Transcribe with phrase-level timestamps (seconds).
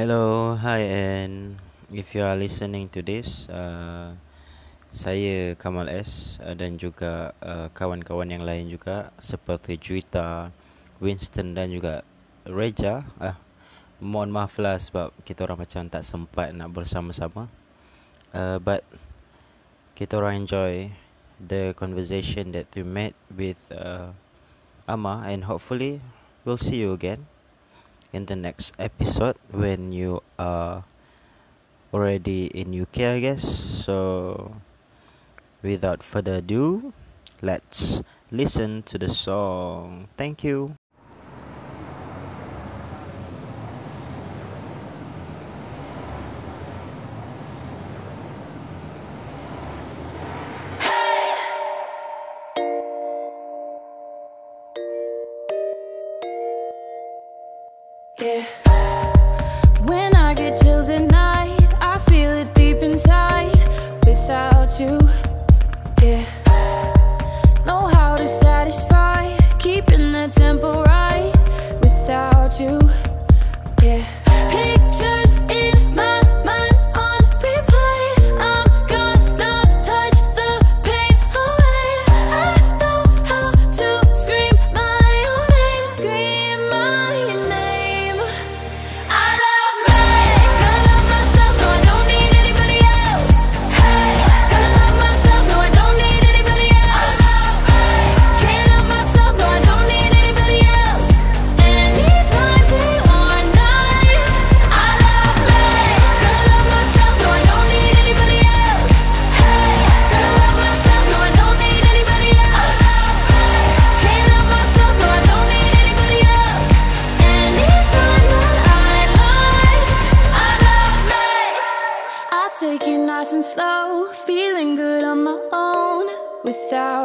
[0.00, 1.60] Hello, hi and
[1.92, 4.16] if you are listening to this, uh,
[4.88, 10.56] saya Kamal S uh, dan juga uh, kawan-kawan yang lain juga seperti Juita,
[11.04, 12.00] Winston dan juga
[12.48, 13.04] Reja.
[13.20, 13.36] Ah,
[14.00, 17.52] mohon maaf lah sebab kita orang macam tak sempat nak bersama-sama.
[18.32, 18.80] Uh, but
[19.92, 20.96] kita orang enjoy
[21.36, 24.16] the conversation that we met with uh,
[24.88, 26.00] Ama and hopefully
[26.48, 27.28] we'll see you again
[28.12, 30.84] in the next episode when you are
[31.92, 33.42] already in UK, I guess.
[33.42, 34.56] So,
[35.62, 36.92] without further ado,
[37.42, 40.08] let's listen to the song.
[40.16, 40.79] Thank you.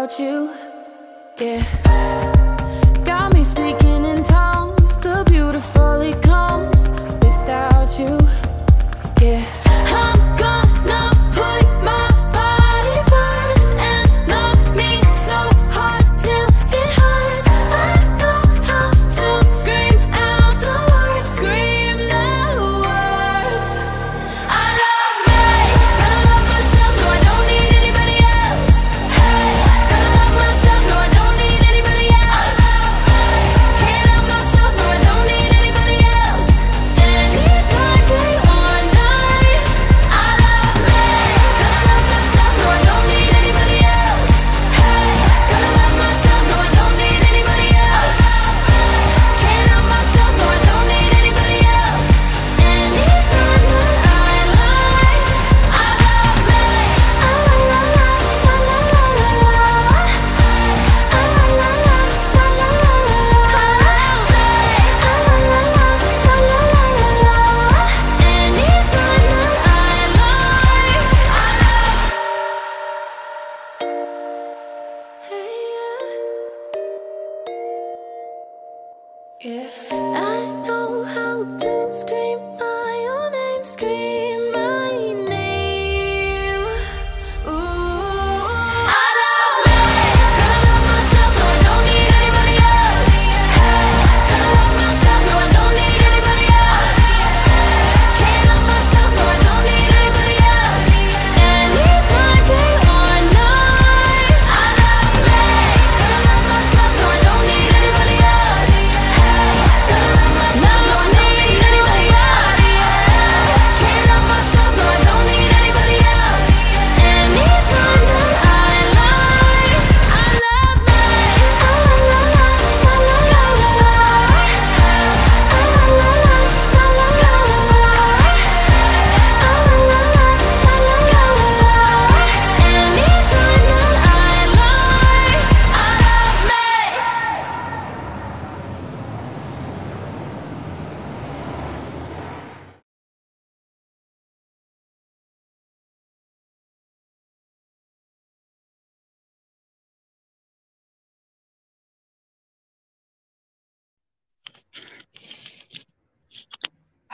[0.05, 0.53] Without you.
[1.39, 1.84] Yeah.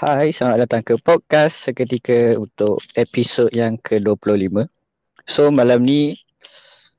[0.01, 4.65] Hai, selamat datang ke podcast seketika untuk episod yang ke-25.
[5.29, 6.17] So malam ni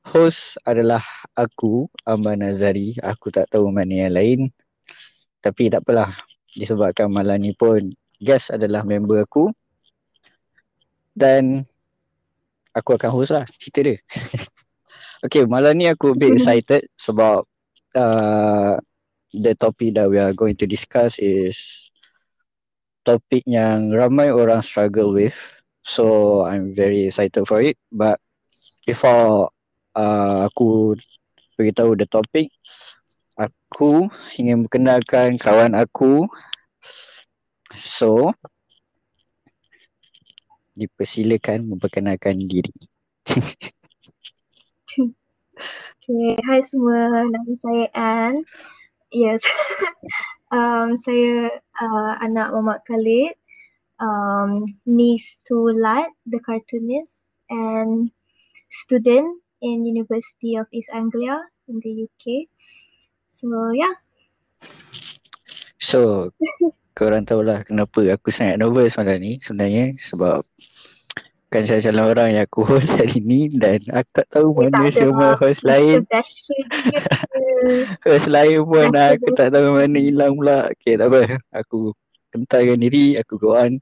[0.07, 1.03] host adalah
[1.35, 2.95] aku, Amar Nazari.
[3.03, 4.41] Aku tak tahu mana yang lain.
[5.43, 6.15] Tapi tak apalah.
[6.55, 7.91] Disebabkan malam ni pun
[8.23, 9.51] guest adalah member aku.
[11.11, 11.67] Dan
[12.71, 13.99] aku akan host lah cerita dia.
[15.27, 17.43] okay, malam ni aku a bit excited sebab
[17.99, 18.79] uh,
[19.35, 21.91] the topic that we are going to discuss is
[23.03, 25.35] topik yang ramai orang struggle with.
[25.83, 27.79] So I'm very excited for it.
[27.91, 28.23] But
[28.87, 29.51] before
[29.99, 30.95] uh, aku
[31.59, 32.55] beritahu the topic,
[33.35, 34.07] aku
[34.39, 36.31] ingin mengenalkan kawan aku.
[37.75, 38.31] So
[40.79, 42.73] dipersilakan memperkenalkan diri.
[46.03, 47.25] Okay, hai semua.
[47.31, 48.43] Nama saya Anne.
[49.15, 49.47] Yes.
[50.53, 51.49] um, saya
[51.81, 53.35] uh, anak Muhammad Khalid,
[53.99, 58.13] um, niece to Lat, the cartoonist, and
[58.69, 62.47] student in University of East Anglia in the UK.
[63.33, 63.97] So yeah.
[65.81, 66.31] So
[66.99, 70.45] korang tahulah kenapa aku sangat nervous malam ni sebenarnya sebab
[71.53, 74.97] kan saya calon orang yang aku host hari ni dan aku tak tahu mana tak
[74.97, 75.37] semua lah.
[75.37, 76.01] host lain
[78.09, 80.73] Host lain pun Biasa, aku tak tahu mana hilang pula.
[80.75, 81.39] Okay tak apa.
[81.55, 81.95] Aku
[82.35, 83.79] kentalkan diri, aku go on.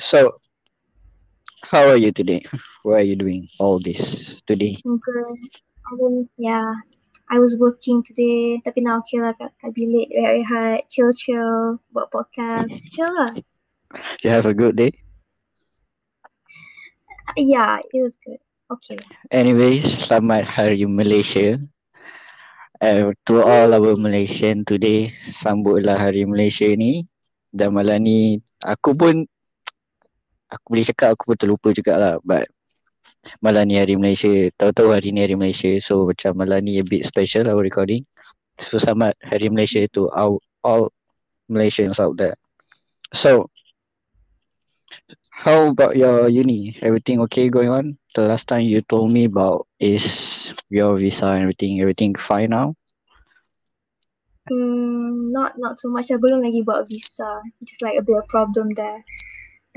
[0.00, 0.40] So,
[1.68, 2.46] how are you today?
[2.86, 4.80] What are you doing all this today?
[4.80, 5.36] Good.
[5.84, 6.80] I mean, yeah.
[7.28, 12.72] I was working today tapi now okay lah kat, kat bilik rehat-rehat, chill-chill, buat podcast,
[12.88, 13.36] chill lah.
[14.24, 14.96] You have a good day?
[17.36, 18.40] Yeah, it was good.
[18.72, 18.96] Okay.
[19.28, 21.60] Anyways, selamat Hari Malaysia.
[22.78, 27.04] Uh, to all our Malaysian today, sambutlah Hari Malaysia ni.
[27.52, 29.26] Dan malam ni, aku pun,
[30.48, 32.16] aku boleh cakap aku pun terlupa jugalah.
[32.24, 32.48] But
[33.44, 35.72] malam ni Hari Malaysia, tahu-tahu hari ni Hari Malaysia.
[35.84, 38.08] So macam malam ni a bit special our recording.
[38.62, 40.92] So selamat Hari Malaysia to all, all
[41.48, 42.36] Malaysians out there.
[43.16, 43.48] So,
[45.38, 46.74] how about your uni?
[46.82, 47.96] Everything okay going on?
[48.14, 51.80] The last time you told me about is your visa and everything.
[51.80, 52.74] Everything fine now?
[54.50, 56.10] Hmm, not not so much.
[56.10, 57.38] I belum lagi buat visa.
[57.62, 59.06] Just like a bit of problem there.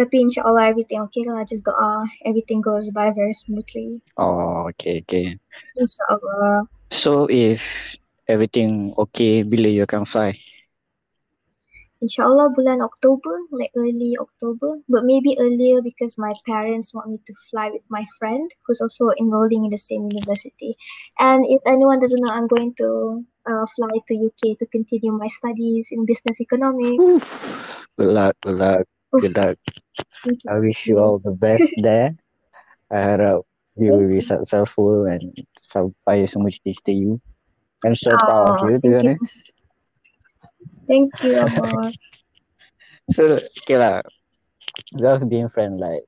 [0.02, 1.46] Tapi insyaAllah everything okay lah.
[1.46, 4.02] Just doa everything goes by very smoothly.
[4.18, 5.38] Oh, okay, okay.
[5.78, 6.66] InsyaAllah.
[6.90, 7.62] So if
[8.26, 10.34] everything okay, bila you akan fly?
[12.02, 14.82] InsyaAllah bulan October, like early October.
[14.90, 19.14] But maybe earlier because my parents want me to fly with my friend who's also
[19.22, 20.74] enrolling in the same university.
[21.22, 25.28] And if anyone doesn't know, I'm going to uh, fly to UK to continue my
[25.28, 27.22] studies in business economics.
[27.98, 29.58] Good luck, good luck, good luck.
[30.50, 32.18] I wish you all the best there.
[32.90, 33.46] I hope
[33.78, 35.32] you will be successful and
[35.64, 37.22] sampai semua cita-cita you.
[37.86, 39.51] I'm so proud of you, to be thank you.
[40.88, 41.92] Thank you.
[43.12, 43.28] So,
[43.66, 44.00] okay lah.
[44.96, 46.08] We have been friends like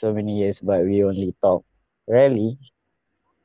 [0.00, 1.60] so many years, but we only talk
[2.08, 2.56] rarely.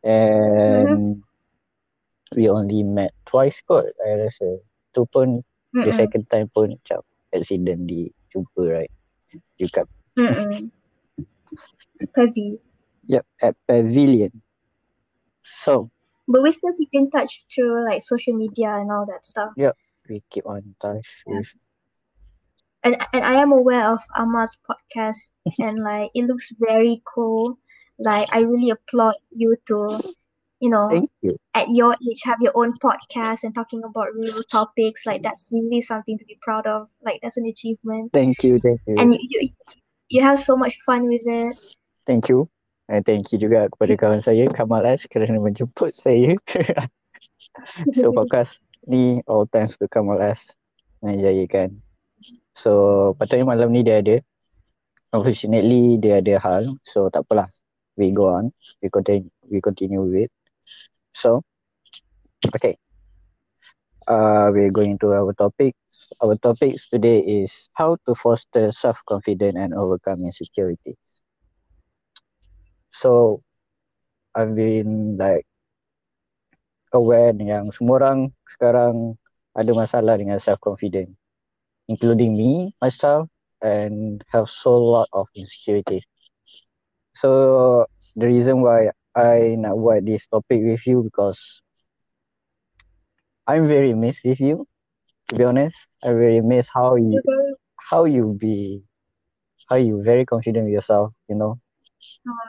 [0.03, 2.39] And mm-hmm.
[2.39, 4.63] we only met twice kot, I rasa.
[4.96, 6.00] Tu pun, the Mm-mm.
[6.00, 7.01] second time pun macam
[7.36, 8.94] accident di jumpa, right?
[9.58, 10.70] You kat, Mm-mm.
[12.15, 12.60] Heavy.
[13.10, 14.32] yep, at Pavilion.
[15.65, 15.89] So,
[16.27, 19.51] But we still keep in touch through like social media and all that stuff.
[20.10, 21.48] We keep on touch with,
[22.84, 27.58] And and I am aware of Amar's podcast and like it looks very cool.
[28.00, 30.02] Like I really applaud you to,
[30.60, 31.38] you know, thank you.
[31.54, 35.06] at your age have your own podcast and talking about real topics.
[35.06, 36.90] Like that's really something to be proud of.
[37.02, 38.12] Like that's an achievement.
[38.12, 38.96] Thank you, thank you.
[38.98, 39.50] And you you,
[40.10, 41.56] you have so much fun with it.
[42.06, 42.50] Thank you.
[42.92, 46.36] And thank you juga kepada kawan saya, Kamal S kerana menjemput saya.
[47.96, 50.40] so podcast ni all thanks to Kamal S
[51.04, 51.80] menjayakan.
[52.56, 54.18] So patutnya malam ni dia ada.
[55.13, 56.63] Unfortunately dia ada hal.
[56.88, 57.48] So tak apalah.
[57.96, 58.50] We go on.
[58.82, 60.32] We continue, we continue with it.
[61.13, 61.46] So
[62.56, 62.78] okay.
[64.04, 65.75] Uh, we're going to our topic.
[66.20, 71.00] Our topic today is how to foster self-confidence and overcome insecurity.
[73.00, 73.42] So
[74.36, 75.48] I've been like
[76.94, 79.18] aware yang semua orang sekarang
[79.54, 81.14] ada masalah dengan self confidence
[81.88, 83.28] including me myself
[83.62, 86.04] and have so lot of insecurities.
[87.16, 87.86] So
[88.16, 91.40] the reason why I nak buat this topic with you because
[93.48, 94.68] I'm very amazed with you
[95.30, 95.78] to be honest.
[96.04, 97.22] I very amazed how you
[97.78, 98.84] how you be
[99.70, 101.60] how you very confident with yourself, you know,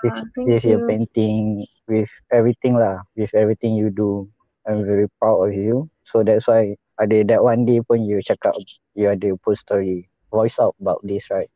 [0.03, 0.87] with, thank with your you.
[0.89, 4.29] painting, with everything lah, with everything you do.
[4.67, 5.89] I'm very proud of you.
[6.05, 8.55] So that's why I ada that one day pun you cakap
[8.95, 11.51] you ada post story, voice out about this, right?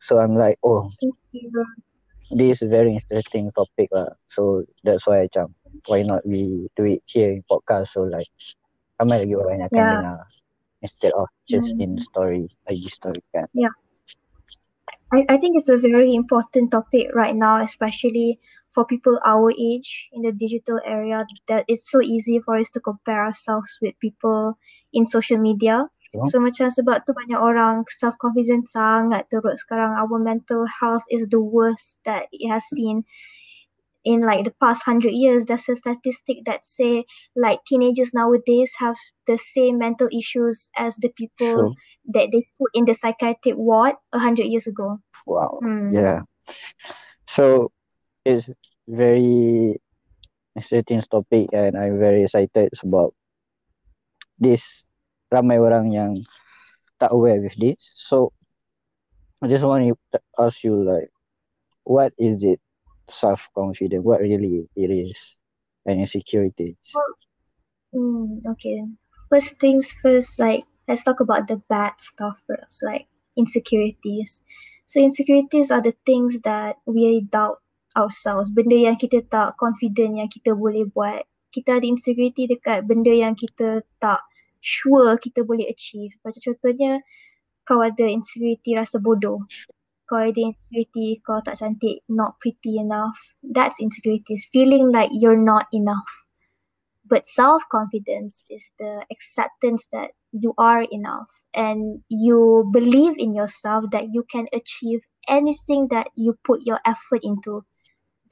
[0.00, 0.90] So I'm like, oh,
[2.30, 4.16] this is a very interesting topic lah.
[4.32, 5.54] So that's why macam
[5.86, 8.30] why not we do it here in podcast so like
[9.02, 9.92] ramai lagi orang yang akan Yeah.
[9.98, 10.18] dengar
[10.82, 11.82] instead of just Mm.
[11.82, 13.46] in story, IG story kan.
[13.54, 13.74] Yeah.
[15.12, 18.40] I, I think it's a very important topic right now, especially
[18.74, 22.80] for people our age in the digital area, that it's so easy for us to
[22.80, 24.58] compare ourselves with people
[24.92, 25.88] in social media.
[26.12, 26.26] Sure.
[26.28, 29.96] So macam sebab tu banyak orang self-confidence sangat teruk sekarang.
[29.96, 33.08] Our mental health is the worst that it has seen
[34.04, 35.48] in like the past hundred years.
[35.48, 41.08] There's a statistic that say like teenagers nowadays have the same mental issues as the
[41.16, 41.72] people Sure.
[42.12, 45.00] that they put in the psychiatric ward a hundred years ago.
[45.24, 45.64] Wow.
[45.64, 45.88] Hmm.
[45.94, 46.28] Yeah.
[47.24, 47.72] So
[48.24, 48.48] it's
[48.88, 49.80] very
[50.56, 53.10] interesting topic and I'm very excited sebab
[54.38, 54.62] this
[55.32, 56.12] ramai orang yang
[57.00, 57.78] tak aware with this.
[57.96, 58.32] So
[59.42, 61.10] I just want to ask you like
[61.84, 62.60] what is it
[63.10, 64.04] self confidence?
[64.04, 65.18] What really it is
[65.86, 66.76] and insecurity?
[67.94, 68.84] Mm, okay.
[69.28, 74.42] First things first, like let's talk about the bad stuff first, like insecurities.
[74.86, 77.61] So insecurities are the things that we doubt
[77.96, 78.50] ourselves.
[78.52, 81.24] Benda yang kita tak confident yang kita boleh buat.
[81.52, 84.24] Kita ada insecurity dekat benda yang kita tak
[84.64, 86.14] sure kita boleh achieve.
[86.24, 87.02] Macam contohnya
[87.68, 89.44] kau ada insecurity rasa bodoh.
[90.08, 93.16] Kau ada insecurity kau tak cantik, not pretty enough.
[93.44, 94.48] That's insecurities.
[94.52, 96.08] Feeling like you're not enough.
[97.04, 103.84] But self confidence is the acceptance that you are enough and you believe in yourself
[103.92, 107.64] that you can achieve anything that you put your effort into.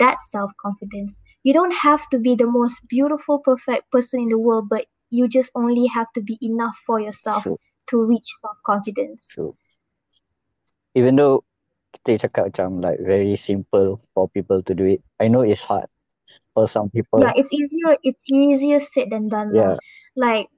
[0.00, 1.20] That's self confidence.
[1.44, 5.28] You don't have to be the most beautiful, perfect person in the world, but you
[5.28, 7.60] just only have to be enough for yourself True.
[7.92, 9.28] to reach self confidence.
[9.30, 9.54] True.
[10.96, 11.44] Even though
[12.06, 15.02] kita cakap macam like very simple for people to do it.
[15.18, 15.90] I know it's hard
[16.54, 17.20] for some people.
[17.20, 17.98] Yeah, it's easier.
[18.02, 19.52] It's easier said than done.
[19.54, 19.76] Yeah.
[20.16, 20.48] Like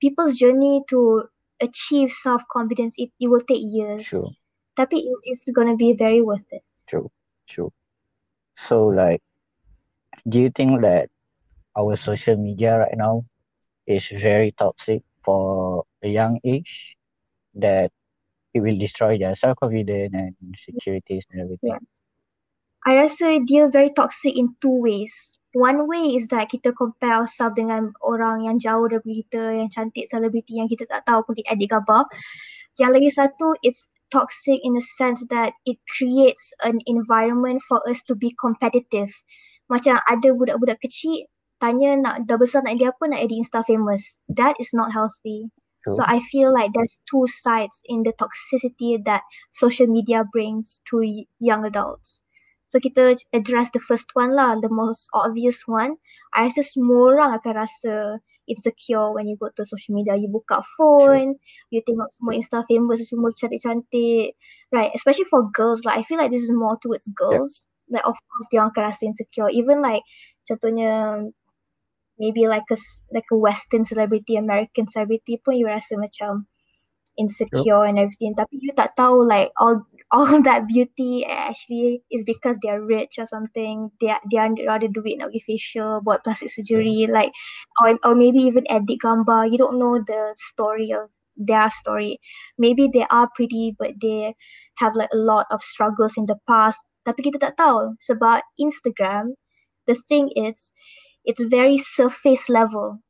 [0.00, 1.28] people's journey to
[1.60, 4.08] achieve self confidence, it, it will take years.
[4.08, 4.34] True.
[4.76, 6.64] Tapi it's gonna be very worth it.
[6.88, 7.12] True,
[7.46, 7.70] true.
[8.68, 9.22] So like,
[10.28, 11.08] do you think that
[11.76, 13.24] our social media right now
[13.86, 16.96] is very toxic for a young age
[17.54, 17.90] that
[18.52, 21.78] it will destroy their self-confidence and securities and everything?
[22.86, 25.12] I rasa dia very toxic in two ways.
[25.52, 30.06] One way is that kita compare ourselves dengan orang yang jauh daripada kita, yang cantik,
[30.08, 32.06] selebriti yang kita tak tahu pun kita edit gambar.
[32.78, 38.02] Yang lagi satu, it's toxic in the sense that it creates an environment for us
[38.06, 39.10] to be competitive.
[39.70, 41.30] Macam ada budak-budak kecil
[41.62, 44.18] tanya nak dah besar nak jadi apa, nak jadi Insta famous.
[44.32, 45.52] That is not healthy.
[45.84, 45.96] True.
[45.96, 51.00] So I feel like there's two sides in the toxicity that social media brings to
[51.40, 52.20] young adults.
[52.68, 55.98] So kita address the first one lah, the most obvious one.
[56.36, 58.20] I rasa semua orang akan rasa
[58.50, 60.18] insecure when you go to social media.
[60.18, 61.38] You buka phone,
[61.70, 64.34] you tengok semua Insta famous, semua cantik-cantik.
[64.74, 67.70] Right, especially for girls like I feel like this is more towards girls.
[67.90, 69.50] Like of course dia akan rasa insecure.
[69.50, 70.02] Even like
[70.46, 71.24] contohnya
[72.18, 72.78] maybe like a
[73.14, 76.50] like a western celebrity, American celebrity pun you rasa macam
[77.18, 78.36] insecure and everything.
[78.36, 83.26] Tapi you tak tahu like all all that beauty actually is because they're rich or
[83.26, 83.90] something.
[84.00, 87.14] They are- they are ada duit nak pergi facial, buat plastic surgery, mm.
[87.14, 87.30] like
[87.78, 89.46] or or maybe even edit gambar.
[89.50, 92.18] You don't know the story of their story.
[92.58, 94.34] Maybe they are pretty but they
[94.82, 96.82] have like a lot of struggles in the past.
[97.06, 99.38] Tapi kita tak tahu sebab Instagram,
[99.86, 100.74] the thing is,
[101.24, 103.00] it's very surface level.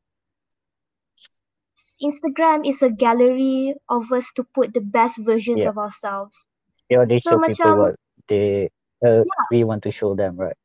[2.01, 5.73] Instagram is a gallery of us to put the best versions Yeah.
[5.73, 6.49] of ourselves.
[6.91, 7.95] Yeah, they So show people macam- what
[8.27, 8.69] they
[9.01, 9.23] uh,
[9.55, 10.59] we want to show them, right?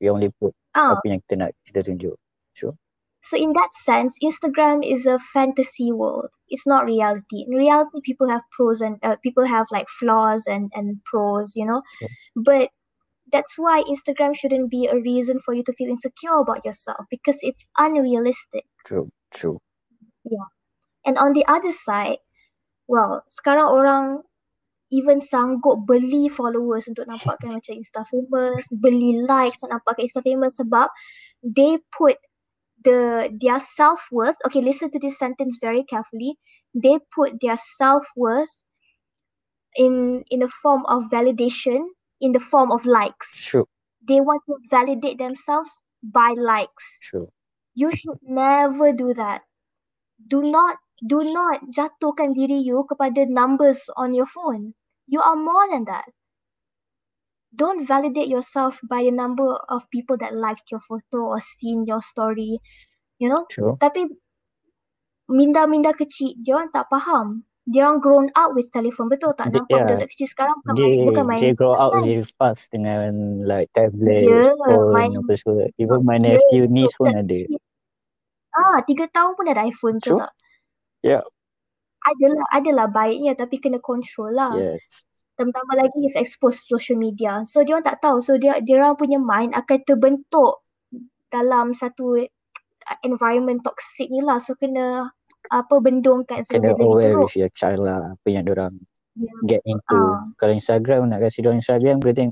[0.00, 2.14] We only put Ah, apa yang kita nak kita tunjuk.
[2.54, 2.76] Sure.
[3.22, 6.28] so in that sense, Instagram is a fantasy world.
[6.48, 7.44] It's not reality.
[7.46, 11.66] In reality, people have pros and uh, people have like flaws and and pros, you
[11.66, 11.82] know.
[12.00, 12.08] Yeah.
[12.36, 12.66] But
[13.32, 17.38] that's why Instagram shouldn't be a reason for you to feel insecure about yourself because
[17.42, 18.64] it's unrealistic.
[18.86, 19.60] True, true.
[20.24, 20.48] Yeah.
[21.06, 22.18] And on the other side,
[22.88, 24.04] well, sekarang orang
[24.90, 30.58] even sanggup beli followers untuk nampakkan macam Insta famous, beli likes nak nampakkan Insta famous
[30.58, 30.90] sebab
[31.46, 32.18] they put
[32.82, 36.36] the their self-worth, okay, listen to this sentence very carefully.
[36.74, 38.50] They put their self-worth
[39.76, 41.86] in in the form of validation,
[42.20, 43.34] in the form of likes.
[43.38, 43.66] True,
[44.06, 45.70] They want to validate themselves
[46.02, 46.98] by likes.
[47.02, 47.30] true.
[47.74, 49.42] You should never do that.
[50.26, 54.74] Do not do not jatuhkan diri you kepada numbers on your phone.
[55.10, 56.06] You are more than that.
[57.50, 61.98] Don't validate yourself by the number of people that liked your photo or seen your
[61.98, 62.62] story.
[63.18, 63.50] You know?
[63.50, 63.74] True.
[63.82, 64.06] Tapi
[65.26, 67.42] minda-minda kecil, dia orang tak faham.
[67.66, 69.10] Dia orang grown up with telephone.
[69.10, 69.50] Betul tak?
[69.50, 69.86] Nampak yeah.
[69.98, 72.02] budak kecil sekarang bukan They, main, bukan main they grow kan?
[72.02, 73.10] very fast dengan
[73.46, 75.66] like tablet, Ya, phone, main apa semua.
[75.78, 77.26] Even my Ya, nephew, niece pun ada.
[77.26, 77.58] kecil.
[78.50, 80.22] Ah, tiga tahun pun ada iPhone tu True.
[80.22, 80.32] tak?
[81.02, 81.22] Yeah.
[82.00, 84.52] Adalah, adalah baiknya tapi kena control lah.
[84.56, 85.04] Yes.
[85.36, 87.44] Tambah-tambah lagi if expose social media.
[87.44, 88.20] So dia orang tak tahu.
[88.24, 90.64] So dia dia orang punya mind akan terbentuk
[91.28, 94.40] dalam satu uh, environment toxic ni lah.
[94.40, 95.12] So kena
[95.48, 97.24] apa bendungkan Kena dia jadi aware teruk.
[97.28, 98.16] with your child lah.
[98.16, 98.76] Apa yang diorang
[99.18, 99.26] Ya.
[99.44, 99.98] get into.
[99.98, 100.22] Ah.
[100.38, 102.30] Kalau Instagram, nak kasih diorang Instagram, dia think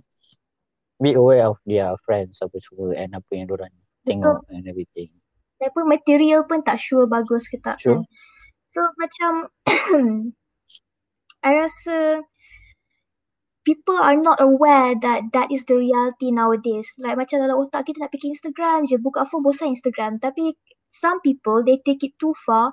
[1.02, 3.68] be aware of their friends apa semua and apa yang diorang
[4.06, 5.10] tengok and everything.
[5.58, 7.98] Pun material pun tak sure bagus ke tak Sure.
[7.98, 8.06] kan.
[8.72, 9.48] So macam
[11.46, 12.22] I rasa
[13.68, 16.88] people are not aware that that is the reality nowadays.
[16.96, 20.16] Like macam dalam otak kita nak fikir Instagram je, buka phone bosan Instagram.
[20.20, 20.56] Tapi
[20.88, 22.72] some people they take it too far.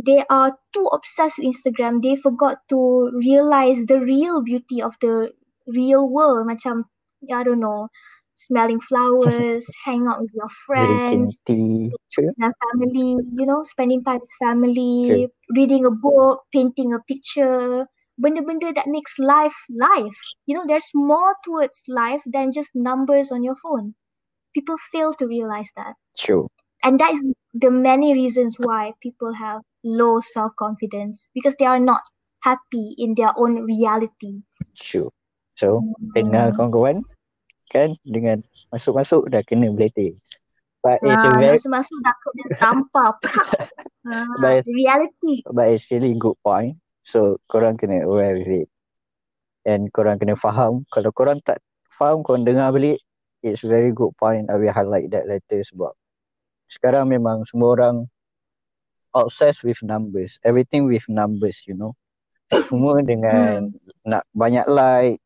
[0.00, 2.02] They are too obsessed with Instagram.
[2.02, 5.30] They forgot to realize the real beauty of the
[5.70, 6.48] real world.
[6.48, 6.88] Macam
[7.28, 7.88] I don't know,
[8.36, 11.94] smelling flowers, hang out with your friends, tea.
[12.12, 12.34] True.
[12.38, 17.86] family, you know, spending time with family, reading a book, painting a picture,
[18.18, 20.18] benda-benda that makes life life.
[20.46, 23.94] You know, there's more towards life than just numbers on your phone.
[24.54, 25.94] People fail to realize that.
[26.16, 26.48] True.
[26.82, 27.22] And that is
[27.54, 32.02] the many reasons why people have low self-confidence because they are not
[32.42, 34.42] happy in their own reality.
[34.76, 35.10] True.
[35.60, 36.56] So, dengar Hmm.
[36.56, 37.02] kawan-kawan
[37.74, 40.14] kan dengan masuk-masuk dah kena belating.
[40.78, 43.18] But it's Ah, very masuk-masuk dah dia tampar.
[44.06, 45.42] ah, But- reality.
[45.50, 46.78] but it's really good point.
[47.02, 48.68] So korang kena aware with it.
[49.66, 50.86] And korang kena faham.
[50.94, 51.58] Kalau korang tak
[51.98, 53.00] faham, korang dengar balik,
[53.40, 54.46] it's very good point.
[54.52, 55.92] I will highlight that later sebab
[56.68, 57.96] sekarang memang semua orang
[59.16, 60.36] obsessed with numbers.
[60.44, 61.96] Everything with numbers, you know.
[62.68, 63.72] Semua dengan
[64.04, 65.18] nak banyak like,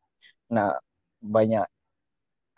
[0.47, 0.79] nak
[1.19, 1.67] banyak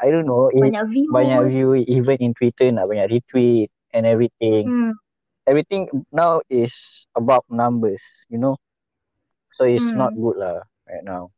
[0.01, 1.11] I don't know, Banyak view.
[1.11, 4.71] banyak view even in Twitter nak banyak retweet and everything.
[4.71, 4.91] Hmm.
[5.47, 6.73] everything now is
[7.15, 8.57] about numbers, you know.
[9.53, 9.95] So it's Mm.
[9.95, 11.31] not good lah right now.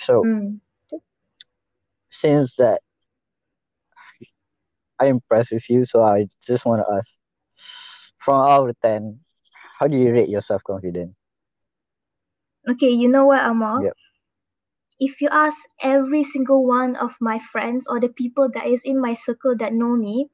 [0.00, 0.58] So Hmm.
[2.10, 2.80] since that
[5.00, 7.18] I'm impressed with you, so I just want to ask,
[8.24, 9.20] from out of ten,
[9.78, 11.14] how do you rate your self confidence?
[12.68, 13.84] Okay, you know what, Amar?
[13.84, 13.94] Yep.
[15.00, 19.00] If you ask every single one of my friends or the people that is in
[19.00, 20.30] my circle that know me,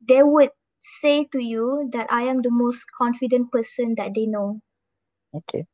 [0.00, 4.60] they would say to you that I am the most confident person that they know.
[5.32, 5.66] Okay,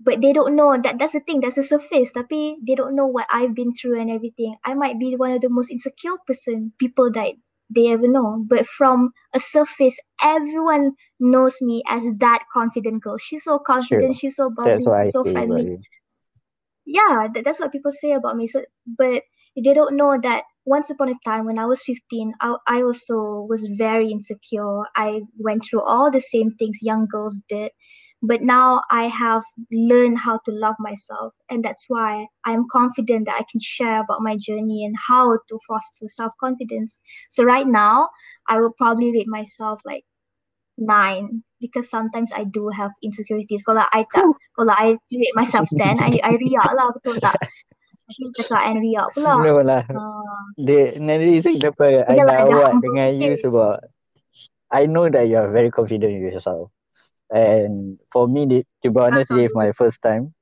[0.00, 2.12] But they don't know that that's the thing, that's the surface.
[2.12, 4.56] Tapi they don't know what I've been through and everything.
[4.64, 7.34] I might be one of the most insecure person people that
[7.68, 8.42] they ever know.
[8.46, 13.18] But from a surface, everyone knows me as that confident girl.
[13.18, 15.70] She's so confident, she's so bubbly, that's what I she's so friendly.
[16.86, 18.46] Yeah that, that's what people say about me.
[18.46, 19.22] So but
[19.56, 23.46] they don't know that once upon a time when i was 15 I, I also
[23.48, 24.82] was very insecure.
[24.96, 27.72] I went through all the same things young girls did
[28.22, 31.34] but now i have learned how to love myself.
[31.50, 35.58] And that's why i'm confident that i can share about my journey and how to
[35.68, 37.00] foster self-confidence.
[37.30, 38.08] So right now
[38.48, 40.04] i will probably rate myself like
[40.78, 43.62] nine because sometimes I do have insecurities.
[43.66, 47.36] Kalau I tak, kalau I rate myself ten, I I riak lah betul tak?
[48.06, 49.34] Nanti cakap I riak pula.
[49.42, 49.82] No lah.
[49.90, 53.72] Ah, The another reason kenapa I Adalah nak humble dengan you sebab
[54.72, 56.70] I know that you are very confident with yourself.
[57.30, 60.32] And for me, the- to be honest, this is my first time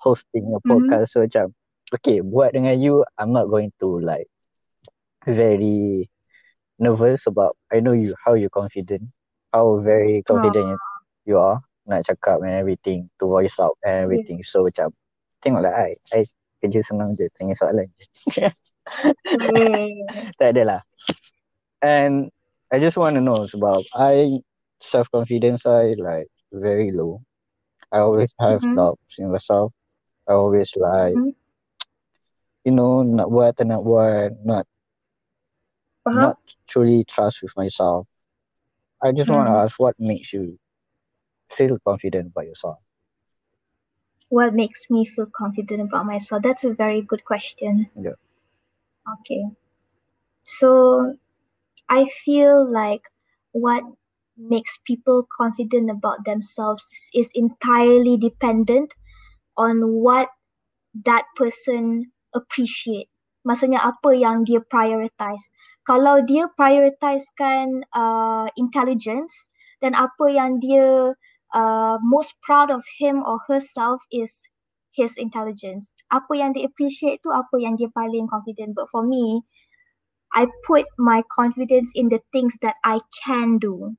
[0.00, 0.68] hosting a Mhm.
[0.68, 1.12] podcast.
[1.12, 1.52] So macam,
[1.92, 4.28] okay, buat dengan you, I'm not going to like
[5.26, 6.08] very
[6.78, 9.10] nervous about, I know you, how you confident,
[9.56, 10.78] how very confident you,
[11.24, 14.44] you are nak cakap and everything, to voice out and everything.
[14.44, 14.92] So macam,
[15.40, 16.28] tengoklah I, I
[16.60, 18.06] kerja senang je, tanya soalan je.
[19.32, 19.88] Okay.
[20.38, 20.80] tak ada lah.
[21.80, 22.28] And
[22.68, 24.42] I just want to know sebab I
[24.84, 27.24] self confidence I like very low.
[27.88, 28.76] I always have Mhm.
[28.76, 29.72] doubts in myself.
[30.28, 31.32] I always like Mhm.
[32.66, 34.66] you know nak buat tak nak buat, not
[36.02, 36.34] Faham?
[36.34, 38.10] not truly trust with myself.
[39.02, 39.64] I just want to Mhm.
[39.64, 40.58] ask what makes you
[41.52, 42.78] feel confident about yourself.
[44.28, 46.42] what makes me feel confident about myself?
[46.42, 47.90] That's a very good question.
[47.94, 48.16] Yeah.
[49.20, 49.44] Okay.
[50.44, 51.16] So
[51.88, 53.02] I feel like
[53.52, 53.84] what
[54.36, 58.94] makes people confident about themselves is entirely dependent
[59.56, 60.28] on what
[61.04, 63.08] that person appreciate.
[63.46, 65.50] Maksudnya apa yang dia prioritize.
[65.86, 69.32] Kalau dia prioritizekan uh, intelligence,
[69.80, 71.14] then apa yang dia
[71.54, 74.30] uh, most proud of him or herself is
[74.92, 75.94] his intelligence.
[76.10, 78.74] Apa yang dia appreciate tu apa yang dia paling confident.
[78.74, 79.46] But for me,
[80.34, 83.96] I put my confidence in the things that I can do.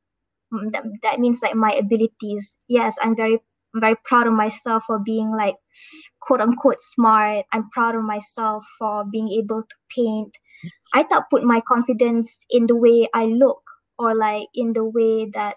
[0.54, 2.56] Mm, That, that means like my abilities.
[2.68, 3.40] Yes, I'm very
[3.76, 5.56] very proud of myself for being like
[6.22, 7.46] quote unquote smart.
[7.54, 10.38] I'm proud of myself for being able to paint.
[10.94, 13.62] I thought put my confidence in the way I look
[14.00, 15.56] or like in the way that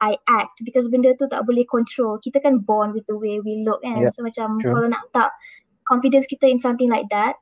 [0.00, 2.22] I act because benda tu tak boleh control.
[2.22, 4.06] Kita kan born with the way we look kan.
[4.06, 4.70] Yeah, so macam true.
[4.70, 5.34] kalau nak tak
[5.90, 7.34] confidence kita in something like that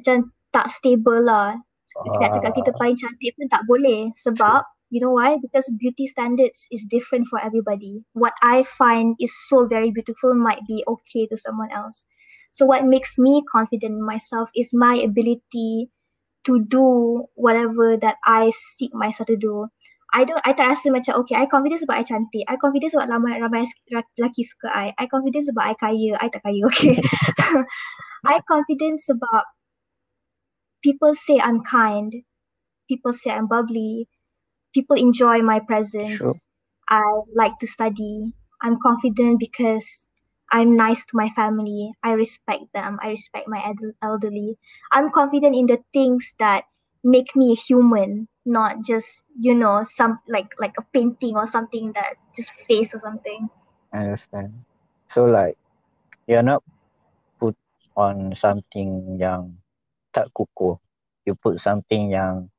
[0.00, 1.56] macam tak stable lah.
[1.56, 2.18] Ah.
[2.20, 5.36] Nak cakap kita paling cantik pun tak boleh sebab you know why?
[5.36, 8.00] Because beauty standards is different for everybody.
[8.16, 12.08] What I find is so very beautiful might be okay to someone else.
[12.56, 15.92] So what makes me confident in myself is my ability
[16.46, 19.68] to do whatever that I seek myself to do.
[20.12, 22.46] I don't, I tak rasa macam okay, I confident sebab I cantik.
[22.48, 24.94] I confident sebab ramai, ramai lelaki suka I.
[24.96, 26.12] I confident sebab I kaya.
[26.22, 26.96] I tak kaya, okay.
[28.26, 29.44] I confident sebab
[30.82, 32.12] people say I'm kind.
[32.88, 34.08] People say I'm bubbly.
[34.74, 36.20] People enjoy my presence.
[36.22, 36.34] Sure.
[36.88, 37.02] I
[37.34, 38.32] like to study.
[38.62, 40.05] I'm confident because
[40.52, 41.92] I'm nice to my family.
[42.02, 42.98] I respect them.
[43.02, 44.58] I respect my eld- elderly.
[44.92, 46.64] I'm confident in the things that
[47.02, 51.92] make me a human, not just you know some like like a painting or something
[51.94, 53.48] that just face or something.
[53.92, 54.54] I understand.
[55.10, 55.58] So like
[56.26, 56.62] you're not
[57.38, 57.54] put
[57.96, 59.58] on something yang
[60.14, 60.78] tak kukuh.
[61.26, 62.50] You put something yang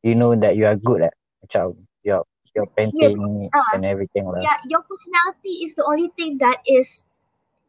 [0.00, 1.16] you know that you are good at.
[1.44, 2.24] Macam your
[2.56, 3.76] your painting ah.
[3.76, 4.40] and everything lah.
[4.40, 7.04] Yeah, your personality is the only thing that is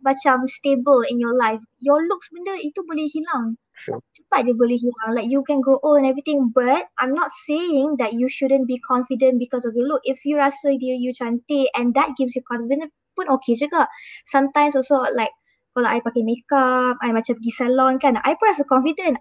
[0.03, 1.62] macam stable in your life.
[1.79, 3.55] Your looks benda itu boleh hilang.
[3.75, 3.99] Sure.
[4.15, 5.12] Cepat dia boleh hilang.
[5.15, 6.51] Like you can grow old and everything.
[6.51, 10.01] But I'm not saying that you shouldn't be confident because of your look.
[10.08, 13.88] If you rasa diri you cantik and that gives you confidence pun okay juga.
[14.27, 15.31] Sometimes also like
[15.75, 19.19] kalau I pakai makeup, I macam pergi salon kan, I pun rasa confident.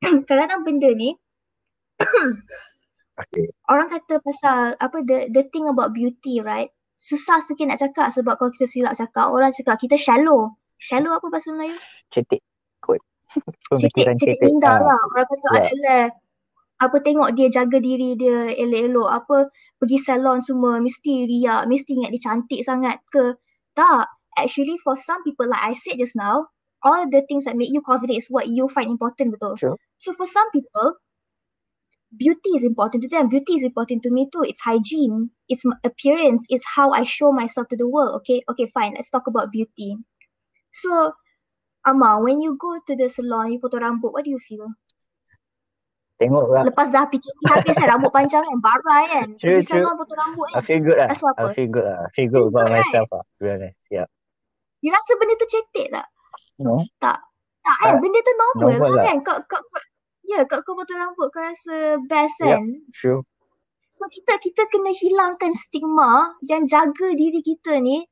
[0.28, 1.12] Kadang-kadang benda ni
[3.20, 3.52] Okay.
[3.68, 8.36] orang kata pasal apa the the thing about beauty right susah sikit nak cakap sebab
[8.36, 11.80] kalau kita silap cakap orang cakap kita shallow shallow apa bahasa Melayu
[12.12, 12.44] Cetek
[12.78, 13.00] kot.
[13.80, 14.48] cetek Pemikiran cetek cetek.
[14.52, 14.84] indah ah.
[14.92, 15.60] lah orang kata Ya.
[15.64, 16.02] adalah
[16.80, 19.36] apa tengok dia jaga diri dia elok-elok apa
[19.76, 23.36] pergi salon semua mesti riak mesti ingat dia cantik sangat ke
[23.72, 26.48] tak actually for some people like I said just now
[26.80, 29.76] all the things that make you confident is what you find important betul Sure.
[29.96, 30.96] so for some people
[32.16, 33.28] beauty is important to them.
[33.28, 34.42] Beauty is important to me too.
[34.42, 35.30] It's hygiene.
[35.48, 36.46] It's my appearance.
[36.50, 38.18] It's how I show myself to the world.
[38.22, 38.94] Okay, okay, fine.
[38.94, 39.96] Let's talk about beauty.
[40.72, 41.12] So,
[41.86, 44.68] Ama, when you go to the salon, you potong rambut, what do you feel?
[46.20, 46.62] Tengok lah.
[46.68, 49.28] Lepas dah fikir habis kan rambut panjang kan, barai kan.
[49.40, 50.62] True, Pergi salon potong rambut I kan.
[50.68, 51.08] feel good lah.
[51.08, 51.40] Rasa apa?
[51.40, 51.98] I feel good lah.
[52.04, 52.84] I feel good about right?
[52.84, 53.24] myself lah.
[53.24, 53.78] To be honest.
[53.88, 54.08] Yeah.
[54.84, 56.06] You rasa benda tu cetek tak?
[56.60, 56.84] No.
[57.00, 57.18] Tak.
[57.64, 57.92] Tak kan?
[57.96, 58.00] Tak.
[58.04, 59.04] Benda tu normal, Normal lah lah.
[59.08, 59.16] kan.
[59.24, 59.82] Kau, kau, kau,
[60.30, 62.46] ya, kau, kau potong rambut kau rasa best Yep.
[62.46, 62.64] kan.
[62.94, 63.20] True.
[63.90, 68.06] So kita kita kena hilangkan stigma yang jaga diri kita ni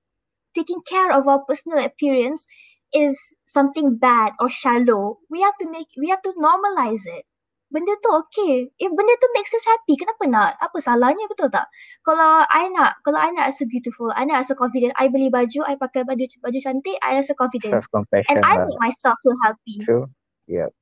[0.58, 2.42] taking care of our personal appearance
[2.90, 3.14] is
[3.46, 5.22] something bad or shallow.
[5.30, 7.22] We have to make we have to normalize it.
[7.68, 8.72] Benda tu okay.
[8.80, 10.56] If benda tu makes us happy, kenapa nak?
[10.56, 11.68] Apa salahnya betul tak?
[12.00, 15.68] Kalau I nak, kalau I nak rasa beautiful, I nak rasa confident, I beli baju,
[15.68, 17.84] I pakai baju baju cantik, I rasa confident.
[18.32, 18.64] And I lah.
[18.64, 19.84] make myself feel happy.
[19.84, 20.08] True.
[20.48, 20.72] Yeah.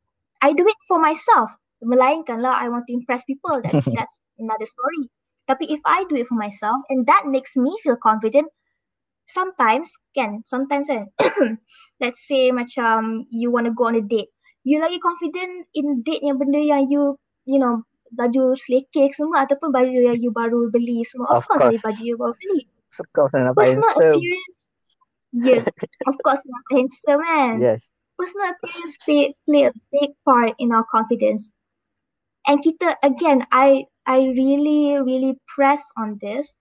[0.42, 1.52] I do it for myself.
[1.84, 3.60] Melainkan lah I want to impress people.
[3.60, 5.08] That, that's another story.
[5.46, 8.50] Tapi if I do it for myself and that makes me feel confident,
[9.30, 11.06] sometimes kan, sometimes kan,
[12.02, 14.30] let's say macam you want to go on a date.
[14.66, 17.14] You lagi confident in date yang benda yang you,
[17.46, 21.38] you know, baju selekeh semua ataupun baju yang you baru beli semua.
[21.38, 21.82] Of, Of course, course.
[21.86, 22.60] baju you baru beli.
[22.96, 24.10] Sana nampak Personal handsome.
[24.18, 24.58] appearance.
[25.36, 25.62] Yeah,
[26.08, 27.84] of course, not handsome kan Yes.
[28.16, 31.52] Personal appearance play, play a big part in our confidence.
[32.48, 36.54] And kita again, I I really really press on this.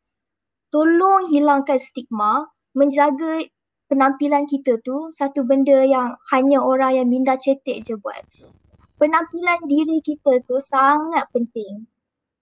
[0.73, 3.47] Tolong hilangkan stigma, menjaga
[3.87, 8.25] penampilan kita tu satu benda yang hanya orang yang minda cetek je buat.
[8.97, 11.85] Penampilan diri kita tu sangat penting.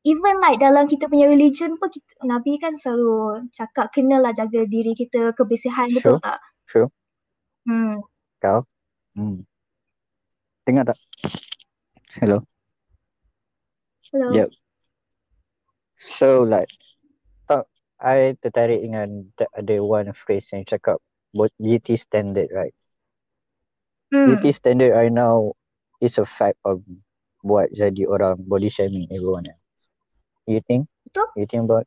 [0.04, 4.92] Even like dalam kita punya religion pun kita, Nabi kan selalu cakap kenalah jaga diri
[4.92, 6.20] kita, kebersihan betul Sure.
[6.20, 6.40] tak?
[6.68, 6.90] Sure.
[7.64, 8.04] Hmm.
[8.44, 8.68] Kau?
[9.14, 9.46] Hmm.
[10.66, 11.00] Dengar tak?
[12.18, 12.42] Hello?
[14.10, 14.30] Hello.
[14.34, 14.50] Yep.
[16.18, 16.70] So like
[17.50, 17.70] tak
[18.02, 20.98] I tertarik dengan ada one phrase yang cakap
[21.58, 22.76] beauty standard right.
[24.14, 24.34] Hmm.
[24.34, 25.58] Beauty standard I know
[26.02, 26.86] is a fact of
[27.44, 29.64] buat jadi orang body shaming everyone else.
[30.46, 30.90] You think?
[31.06, 31.28] Betul.
[31.38, 31.86] You think about?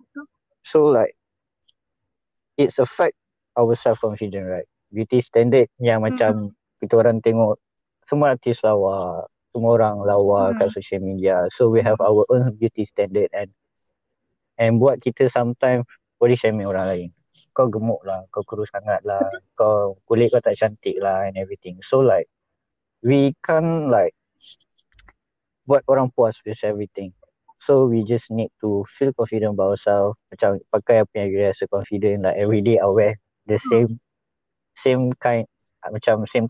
[0.00, 0.26] Betul.
[0.64, 1.16] So like
[2.56, 3.16] it's a fact
[3.56, 4.68] our self confidence right.
[4.90, 7.58] Beauty standard yang macam kita orang tengok
[8.06, 10.56] semua artis lawa, semua orang lawa Hmm.
[10.62, 11.42] kat social media.
[11.58, 13.50] So we have our own beauty standard and
[14.56, 15.84] and buat kita sometimes
[16.16, 17.08] body shaming orang lain.
[17.52, 19.20] Kau gemuk lah, kau kurus sangat lah,
[19.58, 21.82] kau kulit kau tak cantik lah and everything.
[21.84, 22.30] So like
[23.02, 24.14] we can't like
[25.66, 27.10] buat orang puas with everything.
[27.66, 30.14] So we just need to feel confident about ourselves.
[30.30, 33.18] Macam pakai apa yang kita rasa confident like every day I wear
[33.50, 33.98] the same
[34.76, 35.44] same kind
[35.84, 36.48] uh, macam same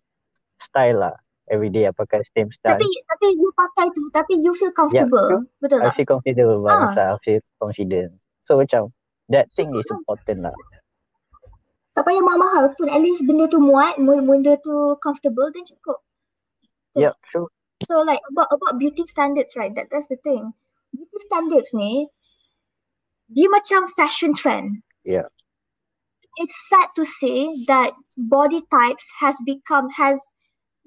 [0.60, 1.16] style lah.
[1.46, 2.74] Every day I pakai same style.
[2.74, 5.46] Tapi tapi you pakai tu tapi you feel comfortable.
[5.62, 5.94] Betul I tak?
[5.94, 6.80] feel confident about Ah.
[6.90, 7.18] myself.
[7.18, 8.10] I feel confident.
[8.50, 8.90] So macam
[9.30, 10.56] that thing is important lah.
[11.94, 12.90] Tak payah mahal-mahal pun.
[12.92, 16.02] At least benda tu muat, benda tu comfortable then cukup.
[16.98, 17.48] Yeah, true.
[17.86, 19.72] So like about about beauty standards right?
[19.72, 20.50] That that's the thing.
[20.92, 22.08] Beauty standards ni
[23.30, 24.82] dia macam fashion trend.
[25.06, 25.30] Yeah.
[26.36, 30.20] It's sad to say that body types has become has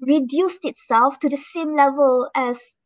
[0.00, 2.76] reduced itself to the same level as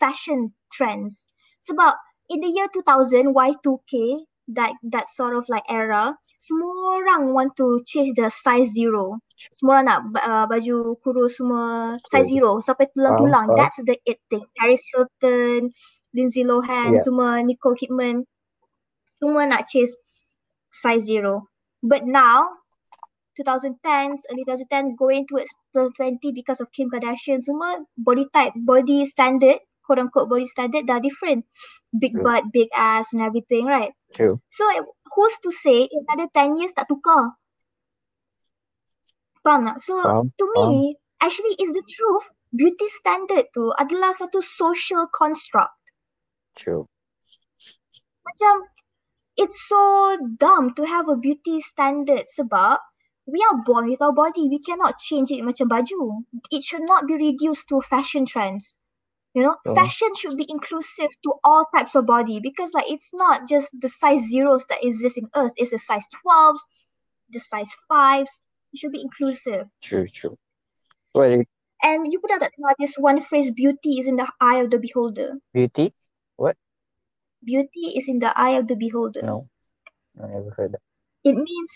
[0.00, 1.28] fashion trends.
[1.68, 1.94] Sebab
[2.30, 7.78] in the year 2000 Y2K that that sort of like era semua orang want to
[7.86, 9.22] chase the size zero
[9.54, 13.58] semua orang nak uh, baju kurus semua size zero sampai tulang-tulang faham.
[13.58, 15.70] that's the it thing Paris Hilton
[16.10, 17.02] Lindsay Lohan Yeah.
[17.02, 18.26] semua Nicole Kidman
[19.22, 19.94] semua nak chase
[20.74, 21.46] size zero
[21.82, 22.48] but now
[23.38, 29.58] 2010s early 2010 going towards 2020 because of Kim Kardashian semua body type body standard
[29.82, 31.44] quote unquote body standard dah different
[31.96, 32.22] big True.
[32.22, 34.40] butt big ass and everything right True.
[34.52, 34.84] So eh,
[35.16, 37.32] who's to say in another 10 years tak tukar?
[39.42, 39.78] Faham tak?
[39.80, 42.28] So Faham, to me, actually is the truth.
[42.52, 45.72] Beauty standard tu adalah satu social construct.
[46.52, 46.84] True.
[48.22, 48.68] Macam
[49.36, 52.78] it's so dumb to have a beauty standard sebab
[53.26, 54.48] we are born with our body.
[54.48, 56.26] We cannot change it macam baju.
[56.50, 58.76] It should not be reduced to fashion trends.
[59.32, 59.76] You know, Betul.
[59.76, 63.88] fashion should be inclusive to all types of body because like it's not just the
[63.88, 65.52] size zeros that exist in earth.
[65.56, 66.60] It's the size 12s,
[67.32, 68.28] the size 5s.
[68.74, 69.68] It should be inclusive.
[69.80, 70.08] True.
[70.08, 70.36] True.
[71.14, 71.44] Well,
[71.82, 74.78] And you put out dengar this one phrase, beauty is in the eye of the
[74.78, 75.40] beholder.
[75.52, 75.94] beauty?
[77.42, 79.20] Beauty is in the eye of the beholder.
[79.20, 79.50] No.
[80.14, 80.82] I never heard that.
[81.22, 81.70] It means,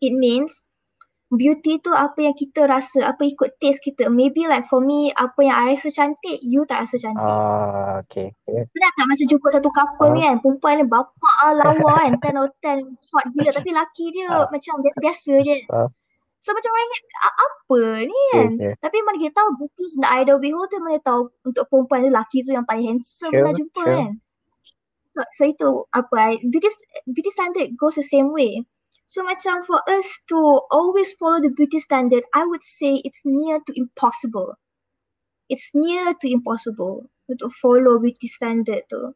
[0.00, 0.62] it means
[1.26, 4.06] beauty tu apa yang kita rasa, apa ikut taste kita.
[4.06, 7.18] Maybe like for me, apa yang I rasa cantik, you tak rasa cantik.
[7.18, 8.30] Ah, okay.
[8.46, 8.70] okay.
[8.70, 12.38] Pernah tak macam jumpa satu couple ni kan, perempuan ni bapak ah lawa kan, 10
[12.38, 13.50] out of 10, hot gila.
[13.50, 14.46] Tapi laki dia Ah.
[14.46, 15.56] macam biasa-biasa je.
[15.70, 15.90] Ah.
[16.38, 18.50] So macam orang ingat, "A- apa ni kan?
[18.54, 18.72] Okay, okay.
[18.78, 21.64] Tapi mana kita tahu beauty is in the eye of the beholder, mana tahu untuk
[21.66, 23.96] perempuan ni laki tu yang paling handsome Sure, lah jumpa sure.
[23.98, 24.10] kan.
[25.16, 26.68] So, so itu apa, beauty,
[27.08, 28.68] beauty standard goes the same way.
[29.08, 33.58] So macam for us to always follow the beauty standard, I would say it's near
[33.64, 34.60] to impossible.
[35.48, 39.14] It's near to impossible to follow beauty standard tu.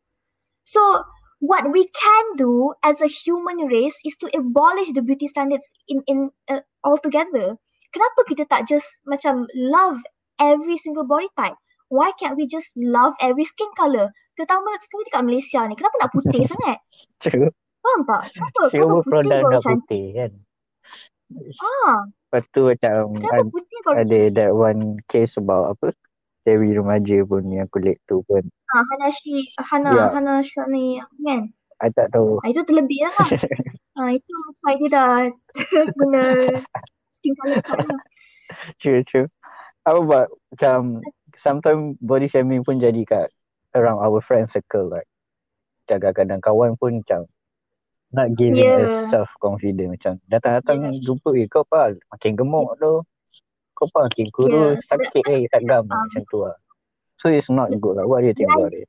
[0.64, 1.04] So
[1.40, 6.02] what we can do as a human race is to abolish the beauty standards in
[6.06, 7.58] in uh, altogether.
[7.90, 9.98] Kenapa kita tak just macam love
[10.38, 11.58] every single body type?
[11.90, 14.14] Why can't we just love every skin color?
[14.40, 15.76] Terutama sekali dekat Malaysia ni.
[15.76, 16.81] Kenapa nak putih sangat?
[17.20, 17.53] True.
[17.85, 18.20] Faham tak?
[18.33, 18.61] Kenapa?
[18.72, 19.85] Kenapa Semua putih baru dah cantik?
[19.85, 20.33] putih kan.
[21.61, 25.92] Ah, Lepas tu macam kenapa ad- putih baru ada that one case about apa
[26.48, 28.40] Dewi remaja pun yang kulit tu pun
[28.72, 30.09] Ah, Hanashi, Hana, Ya.
[30.16, 31.53] Hana Shani kan?
[31.85, 33.12] I tak tahu Ah, itu terlebih lah.
[34.00, 35.12] ah, itu website dia dah
[36.00, 36.22] guna
[37.12, 38.00] skin color lah.
[38.81, 39.29] True true
[39.85, 41.03] Apa buat macam
[41.40, 43.29] Sometimes body shaming pun jadi kat
[43.74, 45.06] Around our friend circle like
[45.87, 47.26] Kadang-kadang kawan pun macam
[48.11, 48.90] Not giving Yeah.
[48.90, 53.06] us self confidence Macam datang-datang jumpa Eh kau apa Makin gemuk tu
[53.78, 54.88] Kau apa makin kurus Yeah.
[54.90, 56.02] Sakit eh takgam Ah.
[56.06, 56.56] Macam tu lah
[57.22, 58.87] So it's not good lah What do you think about it?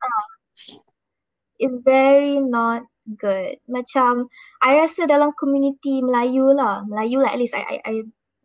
[1.62, 2.89] It's very not
[3.22, 3.62] good.
[3.70, 4.34] Macam
[4.65, 7.94] I rasa dalam community Melayu lah, Melayu lah at least I I, I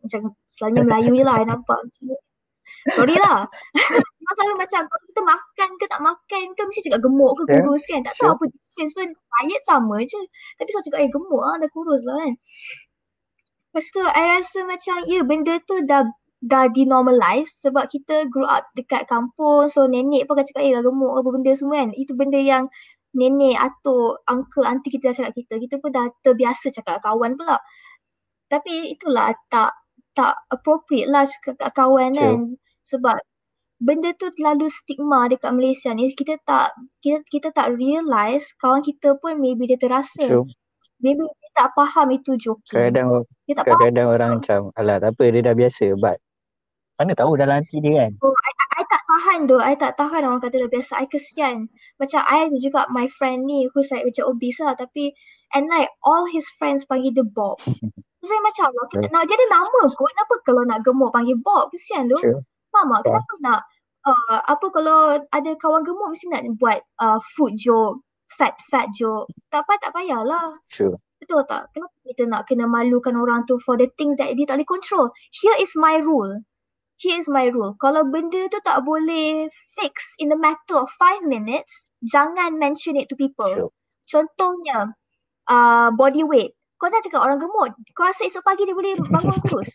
[0.04, 2.04] macam selalunya Melayu je lah I nampak macam.
[2.94, 3.50] Sorry lah.
[4.26, 7.82] Masalah macam kalau kita makan ke tak makan ke mesti cakap gemuk ke Yeah, kurus
[7.90, 8.00] kan.
[8.06, 8.34] Tak tahu sure.
[8.38, 10.20] apa difference pun diet sama je.
[10.58, 12.34] Tapi saya cakap eh gemuk ah dah kurus lah kan.
[13.70, 16.02] Lepas tu I rasa macam ya benda tu dah
[16.44, 20.82] dah denormalize sebab kita grow up dekat kampung so nenek pun akan cakap eh dah
[20.84, 21.90] gemuk apa benda semua kan.
[21.94, 22.64] Itu benda yang
[23.16, 25.54] nenek atau uncle auntie kita dah cakap kita.
[25.58, 27.58] Kita pun dah terbiasa cakap kawan pula.
[28.46, 29.74] Tapi itulah tak
[30.16, 32.20] tak appropriate lah cakap kat kawan True.
[32.20, 32.36] kan.
[32.86, 33.18] Sebab
[33.82, 36.08] benda tu terlalu stigma dekat Malaysia ni.
[36.14, 36.72] Kita tak
[37.02, 40.24] kita kita tak realise kawan kita pun maybe dia terasa.
[40.24, 40.46] True.
[41.02, 42.72] Maybe dia tak faham itu joking.
[42.72, 43.08] Kadang-kadang
[43.44, 43.72] Dia tak faham.
[43.76, 46.16] kadang-kadang orang macam alah tak apa dia dah biasa but
[46.96, 48.12] mana tahu dalam hati dia kan.
[48.24, 49.56] Oh, I, I tak tahan tu.
[49.60, 50.96] I tak tahan orang kata dah biasa.
[50.96, 51.68] I kesian.
[52.00, 54.72] Macam I ada juga my friend ni who's like macam obese lah.
[54.72, 55.12] Tapi
[55.52, 57.60] and like all his friends panggil dia Bob.
[58.16, 58.86] So saya macam lah.
[59.12, 60.08] Nak, dia ada nama kot.
[60.08, 61.68] Kenapa kalau nak gemuk panggil Bob?
[61.68, 62.16] Kesian tu.
[62.16, 62.40] True.
[62.76, 63.04] Faham tak?
[63.08, 63.60] Kenapa nak
[64.04, 64.98] uh, apa kalau
[65.32, 69.24] ada kawan gemuk mesti nak buat uh, food joke, fat fat joke.
[69.48, 70.48] Tak payah tak payahlah.
[70.68, 71.00] True.
[71.16, 71.72] Betul tak?
[71.72, 75.06] Kenapa kita nak kena malukan orang tu for the things that dia tak boleh control?
[75.32, 76.44] Here is my rule.
[77.00, 77.72] Here is my rule.
[77.80, 79.48] Kalau benda tu tak boleh
[79.80, 83.48] fix in the matter of five minutes, jangan mention it to people.
[83.48, 83.72] Sure.
[84.04, 84.92] Contohnya,
[85.48, 86.52] uh, body weight.
[86.76, 87.72] Kau jangan cakap orang gemuk.
[87.96, 89.72] Kau rasa esok pagi dia boleh bangun kurus?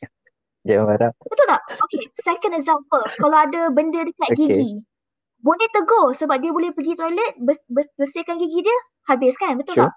[0.62, 1.12] Jangan marah.
[1.26, 1.62] Betul tak?
[1.89, 3.02] Okay, second example.
[3.17, 4.45] Kalau ada benda dekat Okay.
[4.45, 4.71] gigi,
[5.41, 8.78] boleh tegur sebab dia boleh pergi toilet, bers- bers- bersihkan gigi dia,
[9.10, 9.58] habis kan?
[9.58, 9.89] Betul Sure.
[9.89, 9.93] tak?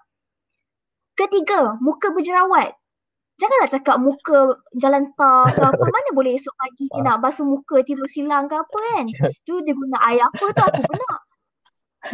[1.15, 2.73] Ketiga, muka berjerawat.
[3.35, 5.83] Janganlah cakap muka jalan tar ke apa.
[5.95, 9.05] Mana boleh esok pagi dia nak basuh muka tidur silang ke apa kan?
[9.45, 11.15] Tu dia guna air apa tu aku pernah.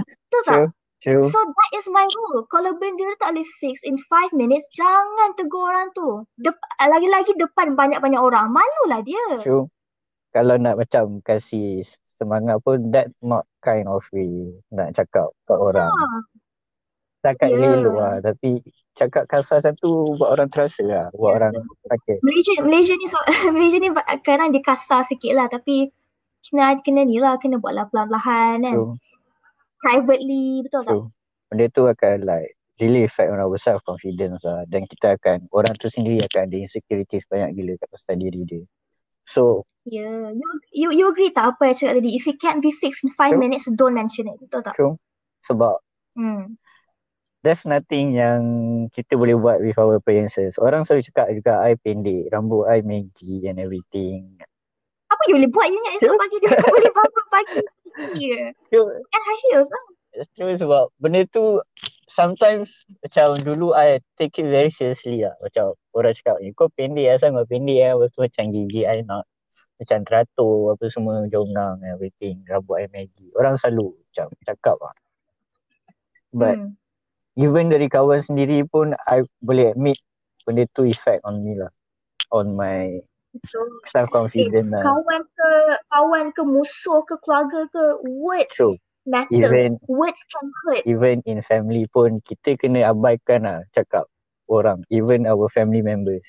[0.02, 0.58] Betul tak?
[0.60, 0.70] True.
[1.02, 1.26] True.
[1.26, 2.46] So that is my rule.
[2.46, 6.22] Kalau benda tu tak boleh fix in 5 minutes, jangan tegur orang tu.
[6.38, 8.54] Dep- lagi-lagi depan banyak-banyak orang.
[8.54, 9.42] Malulah dia.
[9.42, 9.66] True.
[10.30, 11.82] Kalau nak macam kasih
[12.22, 15.90] semangat pun that not kind of way nak cakap kat orang.
[15.90, 16.06] Ha.
[17.22, 17.82] Cakap yeah.
[17.82, 18.62] elok lah tapi
[18.94, 21.06] cakap kasar satu buat orang terasa lah.
[21.18, 21.54] Buat Ya, orang
[21.90, 22.18] sakit.
[22.22, 23.18] Malaysia Malaysia ni so,
[23.58, 23.90] Malaysia ni
[24.22, 25.90] kadang dia kasar sikit lah tapi
[26.46, 28.78] kena kena ni lah kena buatlah pelan-pelan kan.
[28.78, 28.96] True.
[29.82, 30.94] Privately betul tak?
[30.94, 31.06] True.
[31.52, 35.76] Benda tu akan like really affect on our self confidence lah dan kita akan orang
[35.78, 38.64] tu sendiri akan ada insecurities banyak gila kat pasal diri dia.
[39.30, 39.66] So.
[39.90, 40.30] Yeah.
[40.30, 42.10] You, you you agree tak apa yang cakap tadi?
[42.14, 43.42] If it can't be fixed in 5 True.
[43.42, 44.38] minutes, don't mention it.
[44.38, 44.78] Betul tak?
[44.78, 44.96] true
[45.46, 46.60] sebab Hmm.
[47.40, 48.42] there's nothing yang
[48.92, 50.60] kita boleh buat with our appearances.
[50.60, 54.36] Orang selalu cakap juga I pendek, rambut I menggi and everything.
[55.22, 55.68] Apa you boleh buat?
[55.70, 57.60] You ingat esok pagi dia boleh bangun pagi.
[58.68, 59.84] True, Kan high heels lah.
[60.34, 61.62] true sebab benda tu
[62.10, 62.68] sometimes
[63.00, 65.38] macam dulu I take it very seriously lah.
[65.40, 67.94] Macam orang cakap, eh, kau pendek asal kau pendek lah.
[67.96, 69.30] Lepas tu macam gigi I nak
[69.78, 72.42] macam teratur apa semua jongang everything.
[72.50, 73.30] Rambut I menggi.
[73.38, 74.96] Orang selalu macam cakap lah.
[76.32, 76.74] But Hmm.
[77.38, 80.02] even dari kawan sendiri pun I boleh admit
[80.44, 81.70] benda tu effect on me lah.
[82.32, 82.98] On my
[83.32, 83.68] Betul.
[83.88, 84.84] self confidence lah.
[84.84, 85.50] Kawan ke
[85.88, 88.76] kawan ke musuh ke keluarga ke words True.
[89.08, 89.32] matter.
[89.32, 90.84] Even Words can hurt.
[90.84, 94.04] even in family pun kita kena abaikan lah cakap
[94.52, 94.84] orang.
[94.92, 96.22] Even our family members.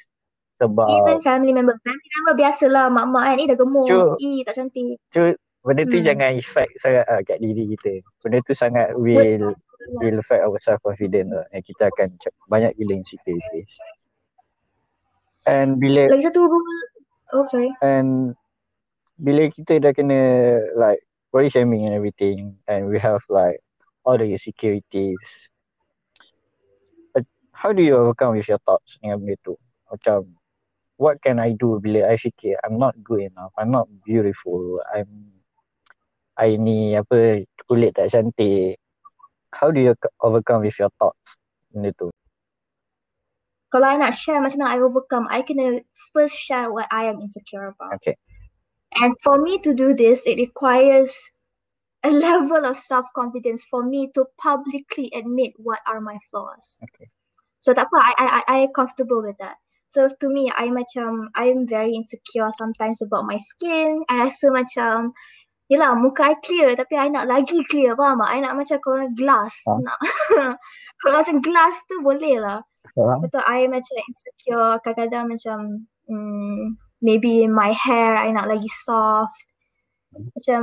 [0.63, 1.75] Sebab Even family member.
[1.83, 3.37] Family member biasalah mak-mak kan.
[3.43, 3.87] Eh dah gemuk.
[3.91, 4.15] True.
[4.23, 4.95] Eh tak cantik.
[5.11, 6.07] tu benda tu Hmm.
[6.07, 7.99] jangan effect sangat lah kat diri kita.
[8.23, 9.55] Benda tu sangat will
[9.99, 11.47] will affect our self confidence lah.
[11.51, 12.15] And kita akan
[12.47, 13.75] banyak gila insecurities.
[15.43, 16.47] And bila Lagi satu
[17.33, 17.49] rule.
[17.49, 18.37] Oh and
[19.17, 20.21] bila kita dah kena
[20.77, 21.01] like
[21.33, 23.65] body shaming and everything and we have like
[24.05, 25.21] all the insecurities
[27.17, 27.25] uh,
[27.57, 29.55] how do you overcome with your thoughts dengan benda tu?
[29.89, 30.29] Macam
[31.01, 35.33] what can I do bila I fikir I'm not good enough I'm not beautiful I'm
[36.37, 38.81] I ni apa kulit tak cantik.
[39.53, 41.21] How do you overcome with your thoughts
[41.73, 42.12] benda tu
[43.73, 45.81] Kalau I nak share macam mana I overcome, I kena
[46.13, 47.97] first share what I am insecure about.
[47.99, 48.21] okay
[49.01, 51.17] And for me to do this, it requires
[52.05, 56.77] a level of self-confidence for me to publicly admit what are my flaws.
[56.85, 57.09] okay
[57.65, 59.57] So tak apa, I I I I comfortable with that.
[59.89, 64.05] So to me, I macam I am very insecure sometimes about my skin.
[64.13, 65.17] I rasa macam
[65.73, 68.29] Yelah, muka I clear tapi I nak lagi clear, faham tak?
[68.29, 69.57] I nak macam kalau glass.
[69.65, 69.81] Faham.
[69.81, 69.99] Nak
[71.01, 72.61] kalau macam glass tu boleh lah.
[72.95, 74.81] Betul, I macam insecure.
[74.85, 75.59] Kadang-kadang macam
[76.11, 79.37] mm, maybe my hair I nak lagi soft.
[80.13, 80.63] Macam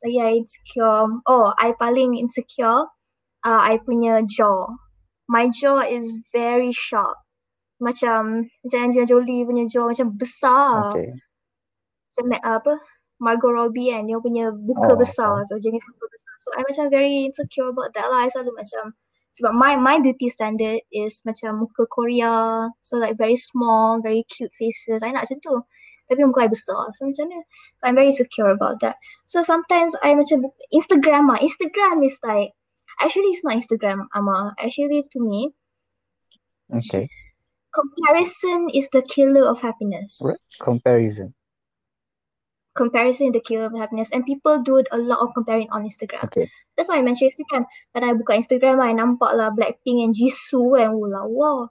[0.00, 1.10] lagi I insecure.
[1.28, 2.88] Oh, I paling insecure
[3.44, 4.72] uh, I punya jaw.
[5.28, 7.16] My jaw is very sharp.
[7.80, 10.96] Macam macam Angelina Jolie punya jaw macam besar.
[10.96, 11.12] okay
[12.08, 12.74] Macam uh, apa?
[13.22, 16.34] Margot Robbie kan, dia punya muka Oh, besar tu, jenis muka besar.
[16.42, 18.26] So I macam very insecure about that lah.
[18.26, 18.92] I selalu macam
[19.34, 22.70] Sebab my my beauty standard is macam muka Korea.
[22.86, 25.02] So like very small, very cute faces.
[25.02, 25.56] I nak macam tu.
[26.06, 26.94] Tapi muka I besar.
[26.94, 27.42] So macam mana?
[27.78, 28.94] So I'm very secure about that.
[29.26, 31.40] So sometimes I macam Instagram ah.
[31.42, 32.54] Instagram is like
[33.02, 34.54] actually it's not Instagram Ama.
[34.62, 35.50] Actually to me
[36.72, 37.10] Okay.
[37.74, 40.22] comparison is the killer of happiness.
[40.22, 40.38] Right.
[40.62, 41.34] Comparison.
[42.74, 44.10] Comparison is the killer of happiness.
[44.10, 46.26] And people do a lot of comparing on Instagram.
[46.26, 46.50] Okay.
[46.76, 47.70] That's why I mention Instagram.
[47.94, 50.90] When I buka Instagram, I nampak lah Blackpink and Jisoo kan.
[50.90, 51.70] Oh lawa.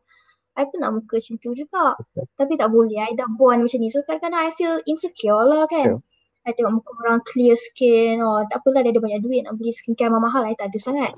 [0.56, 2.00] I pun nak muka macam tu juga.
[2.00, 2.24] Okay.
[2.40, 3.04] Tapi tak boleh.
[3.04, 3.92] I dah born macam ni.
[3.92, 6.00] So kadang-kadang I feel insecure lah kan.
[6.00, 6.02] Sure.
[6.48, 8.24] I tengok muka orang clear skin.
[8.24, 10.48] Or tak apalah dia ada banyak duit nak beli skincare mahal-mahal.
[10.48, 11.14] I tak ada sangat.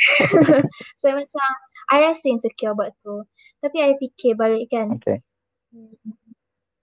[1.00, 1.48] so macam
[1.90, 3.26] I rasa insecure buat tu.
[3.58, 5.02] Tapi I fikir balik kan.
[5.02, 5.18] Okay.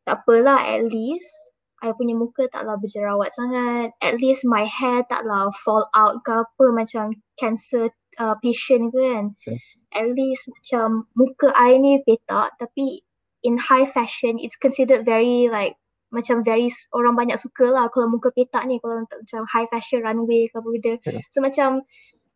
[0.03, 1.31] Tak apalah at least
[1.77, 3.93] I punya muka taklah berjerawat sangat.
[4.01, 9.25] At least my hair taklah fall out ke apa macam cancer uh, patient ke kan.
[9.37, 9.57] Okay.
[9.93, 13.05] At least macam muka I ni petak tapi
[13.45, 15.77] in high fashion it's considered very like
[16.09, 20.01] macam very orang banyak suka lah kalau muka petak ni kalau untuk macam high fashion
[20.01, 20.93] runway ke apa benda.
[21.05, 21.21] Yeah.
[21.29, 21.85] So macam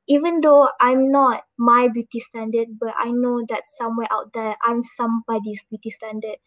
[0.05, 4.85] even though I'm not my beauty standard but I know that somewhere out there I'm
[4.85, 6.37] somebody's beauty standard.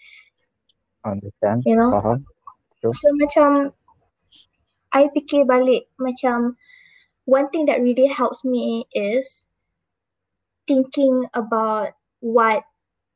[1.02, 1.66] Understand.
[1.66, 1.90] You know?
[1.90, 2.22] Faham.
[2.92, 3.72] So macam
[4.92, 6.58] I fikir balik macam
[7.24, 9.48] one thing that really helps me is
[10.68, 12.64] thinking about what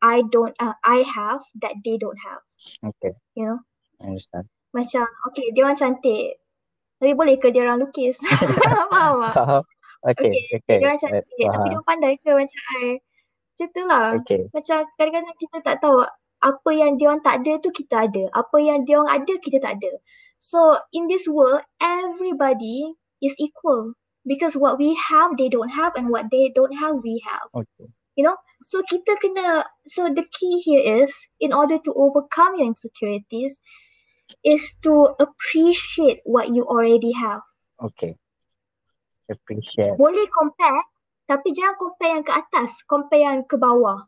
[0.00, 2.42] I don't uh, I have that they don't have.
[2.94, 3.12] Okay.
[3.34, 3.58] You know?
[4.00, 4.46] Understand.
[4.72, 6.38] Macam okay dia orang cantik.
[6.98, 8.18] Tapi boleh ke dia orang lukis?
[8.90, 9.34] Faham tak?
[9.34, 9.62] Faham.
[10.06, 10.30] Okay.
[10.30, 10.78] Okay, Okay.
[10.78, 13.02] dia orang cantik tapi dia pandai ke macam I?
[13.54, 14.06] Macam tu lah.
[14.22, 14.42] Okay.
[14.54, 16.06] Macam kadang-kadang kita tak tahu
[16.38, 18.30] apa yang dia orang tak ada tu kita ada.
[18.34, 19.92] Apa yang dia orang ada kita tak ada.
[20.38, 26.10] So in this world everybody is equal because what we have they don't have and
[26.14, 27.50] what they don't have we have.
[27.54, 27.90] Okay.
[28.14, 28.38] You know?
[28.62, 31.10] So kita kena so the key here is
[31.42, 33.58] in order to overcome your insecurities
[34.46, 37.42] is to appreciate what you already have.
[37.82, 38.14] Okay.
[39.26, 39.98] Appreciate.
[39.98, 40.86] Boleh compare
[41.26, 44.06] tapi jangan compare yang ke atas, compare yang ke bawah.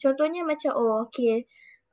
[0.00, 1.44] Contohnya macam oh okay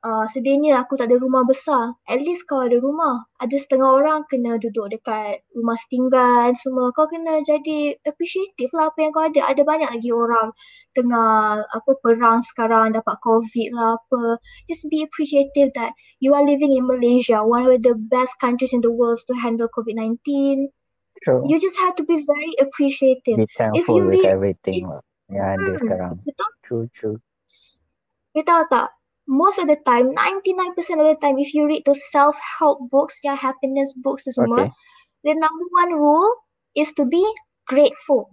[0.04, 1.96] uh, sedihnya aku tak ada rumah besar.
[2.04, 3.24] At least kau ada rumah.
[3.40, 6.92] Ada setengah orang kena duduk dekat rumah setinggan semua.
[6.92, 9.40] Kau kena jadi appreciative lah apa yang kau ada.
[9.48, 10.52] Ada banyak lagi orang
[10.92, 14.36] tengah apa perang sekarang dapat covid lah apa.
[14.68, 18.84] Just be appreciative that you are living in Malaysia, one of the best countries in
[18.84, 20.20] the world to handle COVID-19.
[21.24, 21.40] True.
[21.48, 23.40] You just have to be very appreciative.
[23.40, 25.00] Be thankful you with read- everything lah
[25.32, 26.12] yang ada Hmm, sekarang.
[26.20, 26.50] Betul?
[26.68, 27.16] True, true.
[28.36, 28.92] You tahu tak?
[29.26, 33.40] Most of the time, 99% of the time, if you read those self-help books, yang
[33.40, 34.70] happiness books tu semua, Okay.
[35.24, 36.28] the number one rule
[36.76, 37.24] is to be
[37.64, 38.28] grateful.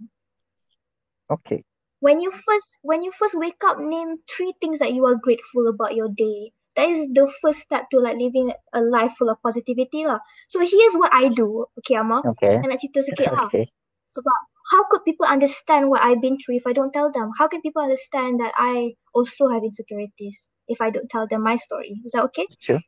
[1.32, 1.64] Okay.
[2.04, 5.70] When you first when you first wake up, name three things that you are grateful
[5.70, 6.52] about your day.
[6.76, 10.20] That is the first step to like living a life full of positivity lah.
[10.48, 11.68] So here's what I do.
[11.80, 12.20] Okay, Amma.
[12.36, 12.60] Okay.
[12.60, 13.48] I nak cerita sikit lah.
[13.48, 13.70] Okay.
[14.12, 14.38] Sebab
[14.72, 17.32] how could people understand what I've been through if I don't tell them?
[17.38, 21.56] How can people understand that I also have insecurities if I don't tell them my
[21.56, 22.00] story?
[22.04, 22.46] Is that okay?
[22.60, 22.80] Sure.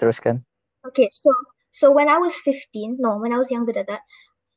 [0.00, 0.44] Teruskan.
[0.86, 1.30] Okay, so
[1.70, 4.02] so when I was 15, no, when I was younger than that,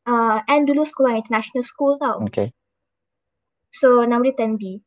[0.08, 2.24] uh, and dulu sekolah international school tau.
[2.32, 2.51] Okay.
[3.74, 4.82] So nama dia 10B.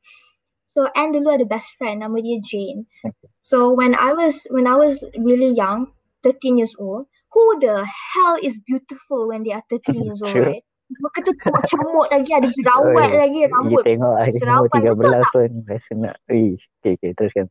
[0.77, 2.85] So Anne dulu ada best friend nama dia Jane.
[3.01, 3.29] Okay.
[3.41, 5.95] So when I was when I was really young,
[6.27, 10.66] 13 years old, who the hell is beautiful when they are 13 years old, right?
[10.87, 15.11] Muka tu comot-comot lagi, ada jerawat Oi, lagi, You rambut tengok I umur serapan, betul
[15.19, 16.17] 13 pun rasa nak.
[16.31, 16.63] Ish.
[16.79, 17.11] Okay, okay.
[17.19, 17.47] Teruskan.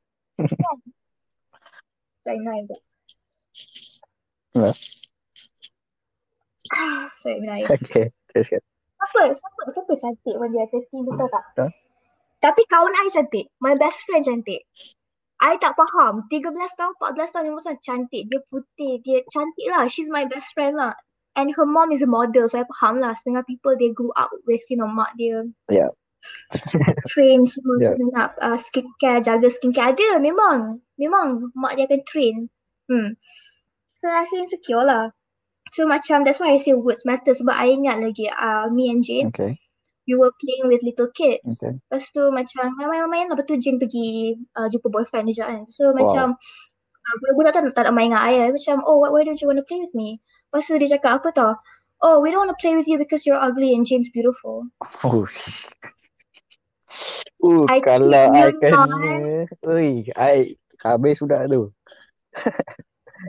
[2.24, 2.78] Sorry, naik je.
[4.56, 4.72] Ya.
[7.20, 7.68] Sorry, naik.
[7.68, 8.16] Okay.
[8.32, 8.64] Teruskan.
[8.96, 9.22] Siapa?
[9.36, 9.62] Siapa?
[9.76, 11.44] Siapa cantik when dia 13 betul tak?
[11.52, 11.70] Betul.
[12.40, 13.52] Tapi kawan I cantik.
[13.60, 14.64] My best friend cantik.
[15.44, 16.24] I tak faham.
[16.32, 18.24] 13 tahun, 14 tahun, 15 tahun cantik.
[18.32, 19.04] Dia putih.
[19.04, 19.92] Dia cantik lah.
[19.92, 20.96] She's my best friend lah.
[21.36, 22.48] And her mom is a model.
[22.48, 23.12] So I faham lah.
[23.16, 25.44] Setengah people they grew up with, you know, mak dia.
[25.68, 25.92] Yeah.
[27.12, 27.94] train semua Yeah.
[28.10, 29.94] nak uh, skincare, jaga skincare.
[29.94, 30.82] Ada memang.
[30.98, 32.36] Memang mak dia akan train.
[32.90, 33.14] Hmm.
[34.00, 35.14] So I rasa insecure lah.
[35.74, 39.04] So macam that's why I say words matter sebab I ingat lagi uh, me and
[39.04, 39.60] Jane Okay.
[40.08, 41.60] we were playing with little kids.
[41.60, 41.76] Okay.
[41.90, 43.36] Lepas tu macam main-main lah.
[43.36, 45.62] Lepas tu Jane pergi uh, jumpa boyfriend dia je kan.
[45.74, 45.98] So Wow.
[46.00, 46.26] macam
[47.06, 48.52] uh, budak-budak tak, tak nak main dengan I kan.
[48.56, 50.22] Macam oh why, why don't you want to play with me?
[50.56, 51.52] Lepas tu dia cakap apa tau?
[52.00, 54.72] Oh we don't want to play with you because you're ugly and Jane's beautiful.
[55.04, 55.28] Oh.
[57.44, 61.76] Uh, I kalau I kena, ui, I habis sudah tu.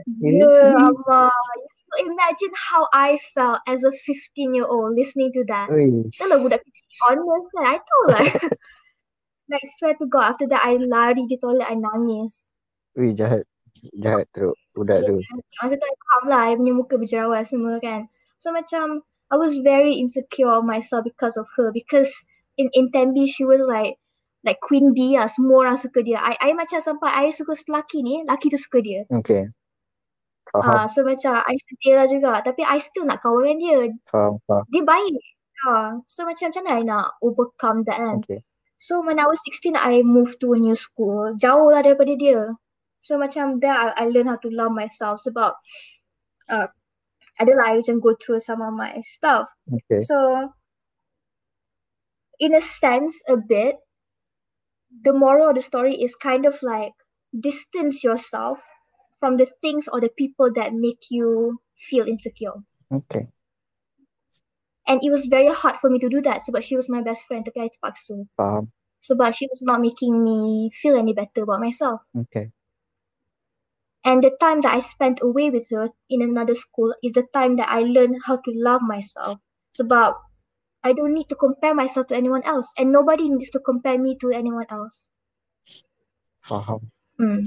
[0.07, 1.27] Yeah, Amma.
[1.99, 5.67] You imagine how I felt as a 15 year old listening to that.
[5.67, 7.63] Ui, lah budak kecil honest kan.
[7.67, 8.23] I told lah.
[9.51, 12.55] like swear to God after that I lari di toilet I nangis.
[12.95, 13.43] Wih jahat.
[13.99, 14.55] Jahat teruk.
[14.77, 15.17] Budak tu.
[15.57, 18.05] Masa I faham lah I punya muka berjerawat semua kan.
[18.37, 19.01] So macam
[19.33, 22.13] I was very insecure of myself because of her because
[22.61, 23.97] in in Tembi she was like
[24.45, 25.25] like queen bee lah.
[25.25, 26.21] Semua orang suka dia.
[26.21, 29.03] I, I macam sampai I suka lelaki ni, lelaki tu suka dia.
[29.09, 29.49] Okay.
[30.53, 30.85] Faham.
[30.85, 32.39] Ah, so macam I setia lah juga.
[32.45, 33.77] Tapi I still nak kawan dengan dia.
[34.07, 34.39] Faham.
[34.45, 34.63] Faham.
[34.69, 35.19] Dia baik.
[35.65, 38.21] Ah, so macam macam mana I nak overcome that kan.
[38.23, 38.45] Okay.
[38.77, 41.33] So when I was 16, I moved to a new school.
[41.33, 42.53] Jauh lah daripada dia.
[43.01, 45.53] So macam there I, I learn how to love myself sebab
[46.49, 46.67] uh,
[47.39, 49.47] adalah I macam go through some of my stuff.
[49.69, 50.01] Okay.
[50.01, 50.49] So
[52.39, 53.77] in a sense a bit,
[55.03, 56.93] the moral of the story is kind of like
[57.31, 58.59] distance yourself
[59.19, 62.53] from the things or the people that make you feel insecure.
[62.91, 63.27] Okay.
[64.87, 67.27] And it was very hard for me to do that sebab she was my best
[67.27, 68.23] friend tapi I terpaksa.
[68.39, 68.71] Faham.
[69.03, 72.01] Sebab she was not making me feel any better about myself.
[72.15, 72.55] Okay.
[74.05, 77.57] And the time that I spent away with her in another school is the time
[77.57, 79.39] that I learned how to love myself.
[79.75, 80.15] Sebab
[80.83, 84.15] I don't need to compare myself to anyone else and nobody needs to compare me
[84.21, 85.09] to anyone else.
[86.47, 86.87] Faham.
[87.19, 87.43] Hmm.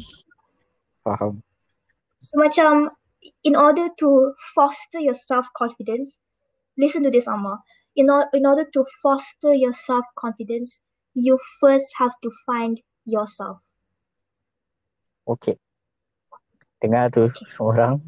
[1.06, 1.40] Faham.
[2.20, 2.92] So macam
[3.44, 6.18] in order to foster your self-confidence,
[6.76, 7.62] listen to this Amma.
[7.96, 10.80] In, or, in order to foster your self-confidence,
[11.14, 13.58] you first have to find yourself.
[15.26, 15.56] Okay.
[16.80, 17.28] Dengar tu
[17.62, 18.00] orang.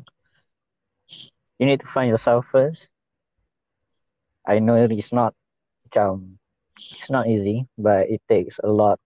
[1.61, 2.89] You need to find yourself first.
[4.43, 5.39] I know it's not
[5.87, 6.41] macam
[6.75, 8.99] it's not easy but it takes a lot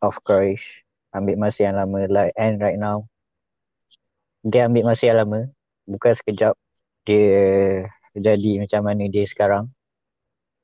[0.00, 0.86] of courage.
[1.12, 3.04] Ambil masa yang lama like and right now.
[4.46, 5.50] Dia ambil masa yang lama.
[5.84, 6.56] Bukan sekejap
[7.04, 7.84] dia
[8.16, 9.68] jadi macam mana dia sekarang.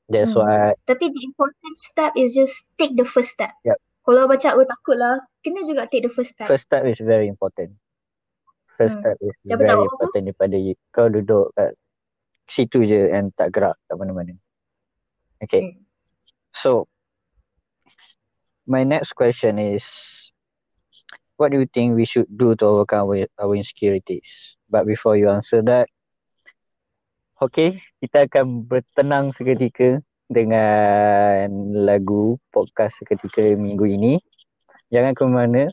[0.09, 0.45] That's Hmm.
[0.45, 3.53] why Tapi the important step is just take the first step.
[3.65, 3.77] Yep.
[4.05, 6.45] Kalau macam oh takut lah, kena juga take the first step.
[6.45, 7.73] first step is very important.
[8.75, 9.01] First Hmm.
[9.01, 9.87] step is Siapa very tahu apa?
[9.87, 10.75] important daripada you.
[10.91, 11.71] kau duduk kat
[12.45, 14.35] situ je and tak gerak kat mana-mana.
[15.39, 15.61] Okay.
[15.63, 15.83] Hmm.
[16.53, 16.87] So,
[18.65, 19.83] my next question is,
[21.37, 24.27] what do you think we should do to overcome our, our insecurities?
[24.67, 25.87] But before you answer that,
[27.37, 31.47] okay, kita akan bertenang seketika dengan
[31.85, 34.13] lagu podcast seketika minggu ini.
[34.89, 35.63] Jangan ke mana,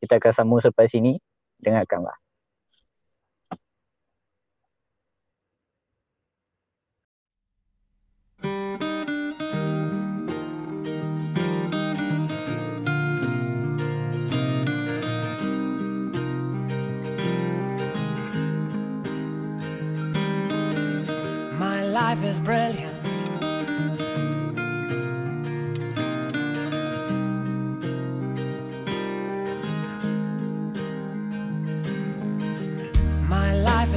[0.00, 1.18] kita akan sambung sampai sini.
[1.64, 2.14] Dengarkanlah.
[21.58, 22.87] My life is brilliant.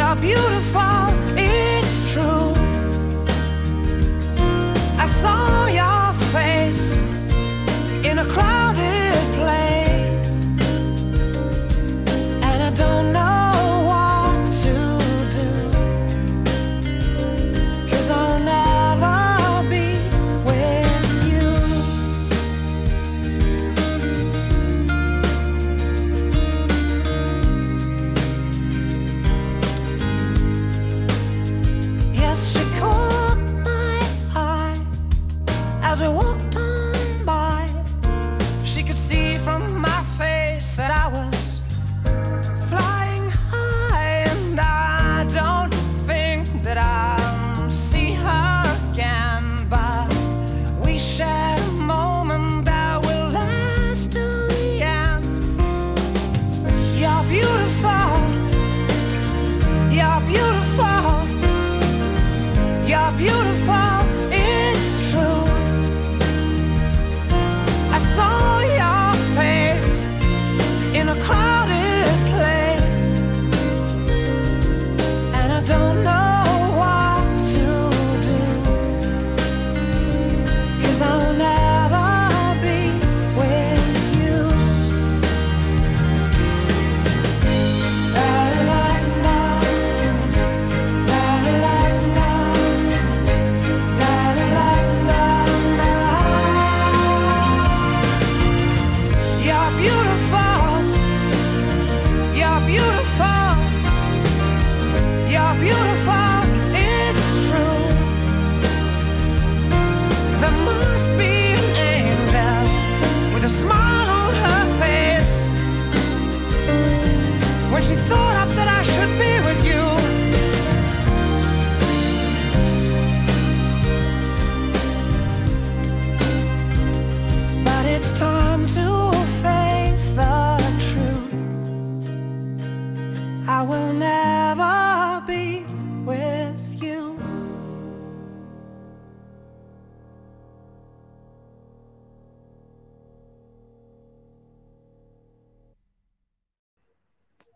[0.00, 2.54] you're beautiful, it's true.
[4.98, 5.89] I saw your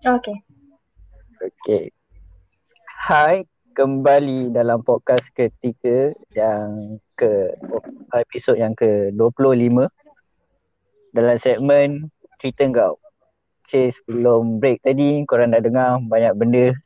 [0.04, 0.36] Okay.
[1.40, 1.88] Okay.
[2.84, 7.56] Hai, kembali dalam podcast ketiga yang ke
[8.12, 9.88] episod yang ke-25
[11.08, 13.00] dalam segmen cerita kau.
[13.64, 16.76] Okay, sebelum break tadi korang dah dengar banyak benda.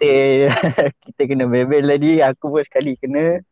[0.00, 0.48] Eh,
[1.04, 3.44] kita kena bebel tadi, aku pun sekali kena.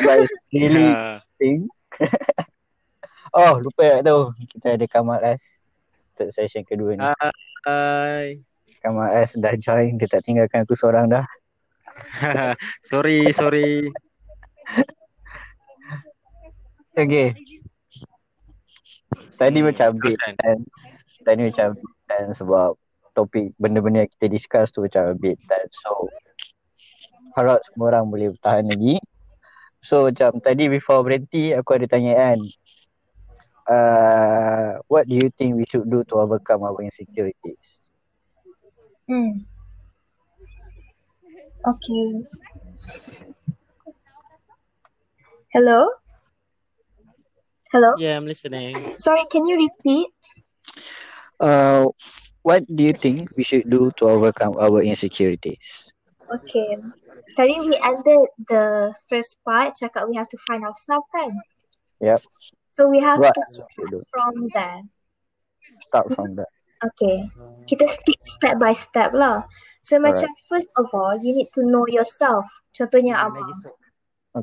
[0.00, 0.96] It's really
[1.36, 1.68] thing.
[3.36, 4.32] oh, lupa tak tahu.
[4.48, 5.65] Kita ada Kamal S.
[6.16, 7.04] Untuk session kedua ni.
[7.68, 8.40] Hai.
[8.80, 11.28] Kamal S dah join, dia tak tinggalkan aku seorang dah.
[12.88, 13.92] sorry, sorry.
[16.96, 17.36] Okay.
[19.36, 20.32] Tadi macam update Teruskan.
[20.40, 20.58] kan.
[21.20, 22.70] Tadi macam update kan sebab
[23.12, 25.68] topik benda-benda yang kita discuss tu macam update kan.
[25.84, 26.08] So
[27.36, 28.96] harap semua orang boleh bertahan lagi.
[29.84, 32.40] So macam tadi before berhenti aku ada tanya kan.
[33.68, 37.58] Uh, what do you think we should do to overcome our insecurities?
[39.08, 39.46] Hmm.
[41.66, 42.26] Okay.
[45.52, 45.90] Hello?
[47.72, 47.94] Hello?
[47.98, 48.76] Yeah, I'm listening.
[48.96, 50.08] Sorry, can you repeat?
[51.40, 51.86] Uh,
[52.42, 55.58] what do you think we should do to overcome our insecurities?
[56.30, 56.76] Okay.
[57.36, 61.30] Tadi we ended the first part, cakap we have to find ourselves kan?
[62.00, 62.22] Yep.
[62.76, 64.84] So we have What to start from there.
[65.88, 66.52] Start from that.
[66.84, 67.24] Okay.
[67.64, 69.48] Kita stick step by step lah.
[69.80, 72.44] So macam first of all, you need to know yourself.
[72.76, 73.48] Contohnya Amar.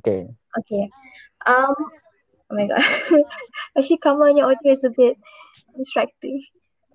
[0.01, 0.25] Okay.
[0.65, 0.89] Okay.
[1.45, 1.77] Um,
[2.49, 2.81] oh my god.
[3.77, 5.13] Actually, Kamalnya audio is a bit
[5.77, 6.41] distracting.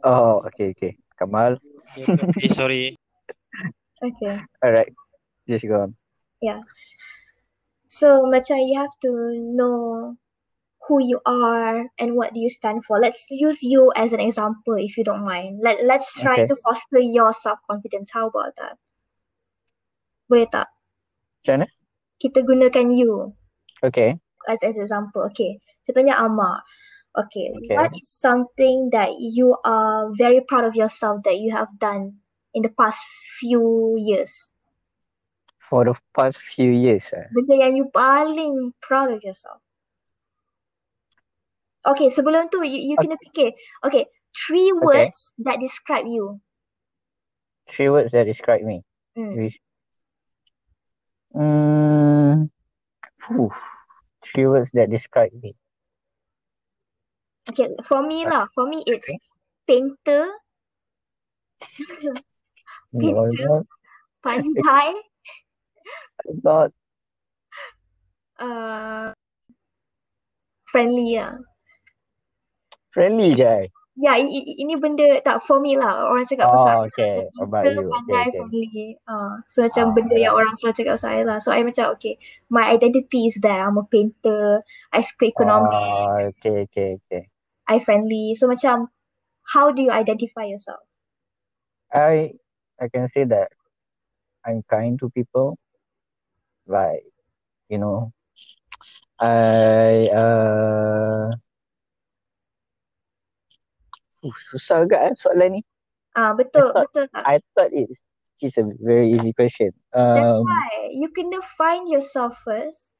[0.03, 0.99] Oh, okay, okay.
[1.15, 1.63] Kamal.
[1.95, 2.99] Okay, sorry.
[3.99, 4.39] Okay.
[4.63, 4.95] Alright.
[5.47, 5.91] Just go on.
[6.39, 6.63] Yeah.
[7.91, 10.15] So macam you have to know
[10.89, 12.99] who you are and what do you stand for.
[12.99, 15.61] Let's use you as an example if you don't mind.
[15.61, 16.49] Let let's try Okay.
[16.49, 18.09] to foster your self confidence.
[18.09, 18.81] How about that?
[20.33, 20.73] Boleh tak?
[21.45, 21.67] Macam mana?
[22.19, 23.37] Kita gunakan you
[23.85, 24.17] Okay.
[24.49, 25.29] as as example.
[25.31, 25.61] Okay.
[25.85, 26.65] Contohnya Amar.
[27.15, 27.53] Okay.
[27.53, 27.77] Okay.
[27.77, 32.19] What is something that you are very proud of yourself that you have done
[32.57, 33.01] in the past
[33.39, 34.53] few years?
[35.69, 37.05] For the past few years.
[37.13, 37.29] Eh.
[37.29, 39.61] Benda yang you paling proud of yourself.
[41.87, 43.07] Okay, sebelum tu you, you Okay.
[43.07, 43.49] kena fikir.
[43.87, 44.05] Okay,
[44.35, 44.83] three Okay.
[44.83, 46.43] words that describe you.
[47.69, 48.83] Three words that describe me.
[49.15, 49.53] Hmm.
[51.37, 52.49] Mm,
[53.21, 53.53] phew.
[54.25, 55.55] Three words that describe me.
[57.49, 58.49] Okay, for me lah.
[58.57, 59.09] For me it's
[59.69, 60.33] painter,
[62.93, 63.45] No, Pintu.
[63.45, 63.67] not,
[64.25, 64.95] pandai,
[66.45, 66.73] not
[68.41, 69.13] uh,
[70.73, 71.37] friendly lah.
[72.99, 73.71] Friendly guy.
[74.05, 76.07] Ya, i- i- ini benda tak for me lah.
[76.11, 77.15] Orang cakap pasal Oh, okay.
[77.19, 77.89] macam About pintar, you.
[77.95, 78.39] Okay, pandai, okay.
[78.39, 78.95] friendly.
[79.11, 80.39] Uh, so macam Ah, benda yang right.
[80.39, 81.39] orang selalu cakap pasal I lah.
[81.43, 82.15] So I macam okay,
[82.49, 84.63] my identity is that I'm a painter.
[84.95, 85.03] I
[85.35, 86.39] Oh, economics.
[86.39, 87.31] okay, okay, okay.
[87.67, 88.35] I friendly.
[88.35, 88.91] So macam
[89.55, 90.83] how do you identify yourself?
[91.93, 92.33] I
[92.81, 93.53] I can say that
[94.45, 95.59] I'm kind to people.
[96.67, 97.03] Like,
[97.69, 98.13] you know,
[99.21, 101.31] I uh
[104.25, 105.63] uh, susah agak eh soalan ni.
[106.17, 107.23] Ah betul, thought- betul tak?
[107.27, 108.01] I thought it's
[108.43, 109.71] it's a very easy question.
[109.95, 112.95] That's Um, why you kena find yourself first.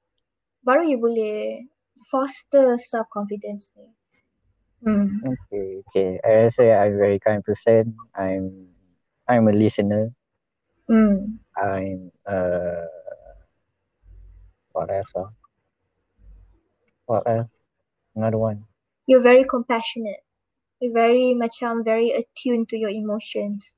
[0.67, 1.67] Baru you boleh
[2.11, 3.89] foster self confidence ni.
[4.83, 5.11] Hmm.
[5.27, 6.09] okay, okay.
[6.23, 7.99] I say I'm very kind person.
[8.15, 8.71] I'm
[9.27, 10.15] I'm a listener.
[10.87, 11.43] Hmm.
[11.59, 12.87] I'm uh
[14.71, 15.11] what else?
[15.19, 15.31] ah?
[17.07, 17.51] What else?
[18.15, 18.65] Another one.
[19.11, 20.23] You're very compassionate.
[20.79, 23.75] Very macam very attuned to your emotions.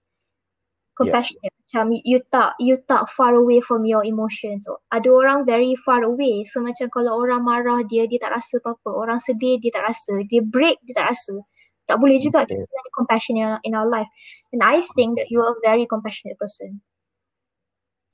[1.00, 1.56] Compassionate.
[1.64, 4.68] Macam you tak you tak far away from your emotions.
[4.92, 6.44] Ada orang very far away.
[6.44, 8.90] So macam kalau orang marah dia dia tak rasa apa-apa.
[8.92, 10.12] Orang sedih dia tak rasa.
[10.28, 11.40] Dia break dia tak rasa.
[11.88, 12.54] Tak boleh juga Okay.
[12.54, 14.06] kita ada compassion in our, in our life.
[14.52, 16.84] And I think that you are a very compassionate person.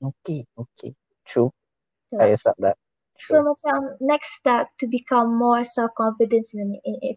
[0.01, 0.95] Okay, okay.
[1.27, 1.51] True.
[2.09, 2.21] Betul.
[2.23, 2.77] I accept that.
[3.19, 3.53] So True.
[3.53, 7.13] macam next step to become more self-confident in, in, in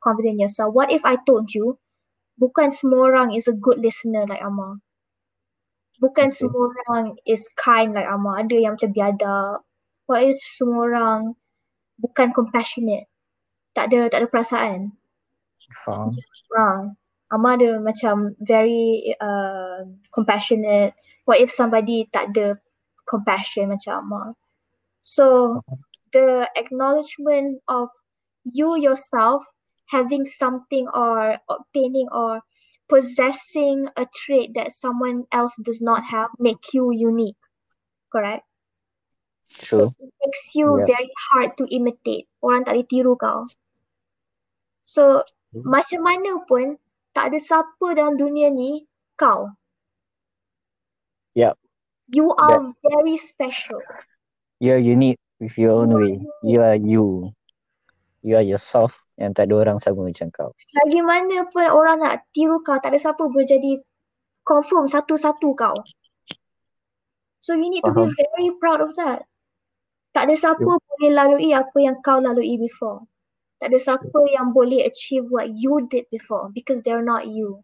[0.00, 0.72] self-confident in yourself.
[0.72, 1.76] What if I told you
[2.40, 4.80] bukan semua orang is a good listener like Amar.
[6.00, 6.40] Bukan Okay.
[6.40, 8.40] semua orang is kind like Amar.
[8.40, 9.60] Ada yang macam biadab.
[10.08, 11.36] What if semua orang
[12.00, 13.04] bukan compassionate?
[13.76, 14.96] Tak ada tak ada perasaan.
[15.84, 16.08] Faham.
[16.56, 16.96] Ha.
[17.30, 20.96] Amar ada macam very uh, compassionate.
[21.28, 22.58] What if somebody tak ada
[23.04, 24.26] compassion macam Amar?
[25.04, 25.60] So
[26.10, 27.92] the acknowledgement of
[28.42, 29.44] you yourself
[29.90, 32.40] having something or obtaining or
[32.86, 37.38] possessing a trait that someone else does not have make you unique.
[38.10, 38.46] Correct?
[39.50, 39.90] True.
[39.90, 40.86] So it makes you Yeah.
[40.86, 42.30] very hard to imitate.
[42.42, 43.46] Orang tak boleh tiru kau.
[44.86, 45.66] So Hmm.
[45.66, 46.78] macam mana pun
[47.14, 48.86] tak ada siapa dalam dunia ni
[49.18, 49.50] kau.
[51.34, 51.58] Yup.
[52.10, 53.82] You are very special.
[54.58, 56.18] You're unique with your own way.
[56.42, 57.30] You are you.
[58.26, 58.90] You are yourself
[59.20, 60.50] yang tak ada orang sama macam kau.
[60.56, 63.76] Selagi mana pun orang nak tiru kau, tak ada siapa boleh jadi
[64.48, 65.76] confirm satu-satu kau.
[67.44, 68.16] So you need to be Faham.
[68.16, 69.28] very proud of that.
[70.16, 73.04] Tak ada siapa boleh lalui apa yang kau lalui before.
[73.60, 77.60] Tak ada siapa yang boleh achieve what you did before because they're not you.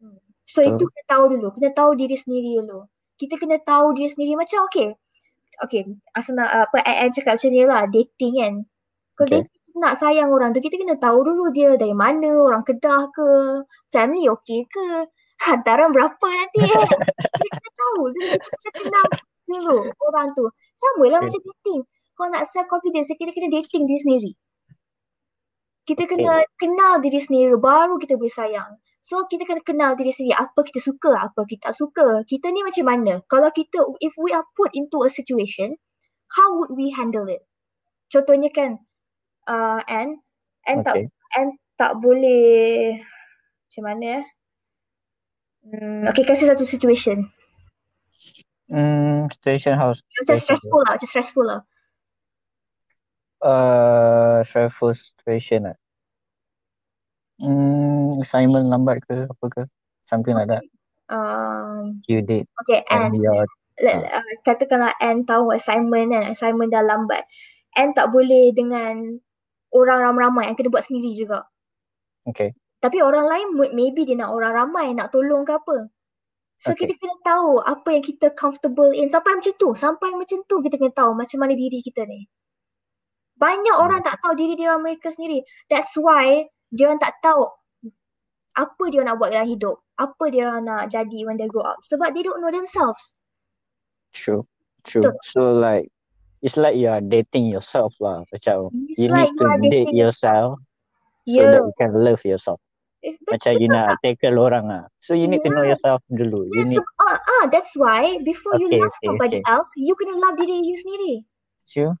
[0.00, 0.16] Hmm.
[0.48, 0.80] So Betul.
[0.80, 2.88] itu kena tahu dulu, kena tahu diri sendiri dulu.
[3.20, 4.96] Kita kena tahu diri sendiri macam okay.
[5.62, 5.86] Okay,
[6.18, 8.54] asal nak apa Anne cakap macam ni lah, dating kan.
[9.14, 9.53] Kalau Okay.
[9.74, 13.28] Nak sayang orang tu, kita kena tahu dulu dia dari mana, orang Kedah ke,
[13.90, 15.06] family okay ke,
[15.46, 16.88] hantaran berapa nanti kan.
[17.34, 19.06] kita kena tahu, jadi kita kena kenal
[19.50, 19.78] dulu
[20.10, 20.44] orang tu.
[20.74, 21.36] Sama lah Okay.
[21.36, 21.80] macam dating.
[22.14, 24.32] Kalau nak self confidence, kita kena dating diri sendiri.
[25.84, 28.80] Kita kena kenal diri sendiri baru kita boleh sayang.
[29.04, 32.24] So kita kena kenal diri sendiri apa kita suka, apa kita tak suka.
[32.24, 33.20] Kita ni macam mana?
[33.28, 35.76] Kalau kita if we are put into a situation,
[36.32, 37.44] how would we handle it?
[38.08, 38.80] Contohnya kan
[39.48, 40.20] uh, Anne,
[40.64, 41.06] Anne tak Okay.
[41.36, 42.98] Anne tak boleh
[43.66, 44.24] macam mana eh?
[45.64, 47.26] Hmm, okay, kasih satu situation.
[48.68, 49.98] Hmm, station house.
[50.20, 51.60] Macam stressful lah, macam stressful lah.
[53.44, 55.76] Uh, stressful situation lah.
[57.42, 59.62] Hmm, assignment lambat ke apa ke?
[60.06, 60.62] Something like that.
[61.10, 62.48] Um, You did.
[62.64, 63.12] okay, Anne.
[63.12, 63.44] And your
[63.82, 67.26] let, uh, katakanlah Anne tahu assignment kan, assignment dah lambat.
[67.74, 69.18] Anne tak boleh dengan
[69.74, 71.44] orang ramai-ramai yang kena buat sendiri juga.
[72.24, 72.54] okay.
[72.84, 75.88] Tapi orang lain maybe dia nak orang ramai nak tolong ke apa.
[76.60, 76.84] So Okay.
[76.84, 79.08] kita kena tahu apa yang kita comfortable in.
[79.08, 82.28] Sampai macam tu, sampai macam tu kita kena tahu macam mana diri kita ni.
[83.40, 85.44] Banyak orang tak tahu diri dia mereka sendiri.
[85.68, 87.48] That's why dia orang tak tahu
[88.54, 89.80] apa dia nak buat dalam hidup.
[89.98, 91.80] Apa dia orang nak jadi when they grow up.
[91.88, 93.16] Sebab they don't know themselves.
[94.12, 94.44] True.
[94.84, 95.08] True.
[95.08, 95.16] Betul.
[95.24, 95.90] So like
[96.44, 98.22] it's like you are dating yourself lah.
[98.28, 100.60] Macam It's you like need to date dating yourself
[101.36, 102.60] so that you can love yourself.
[103.02, 104.84] If- Macam you nak tackle orang lah.
[105.00, 106.46] So you need to know yourself dulu.
[106.46, 109.42] You Yes, need so, ah, ah, that's why before you love okay, somebody okay.
[109.46, 111.24] else, you kena love diri you sendiri.
[111.74, 111.96] to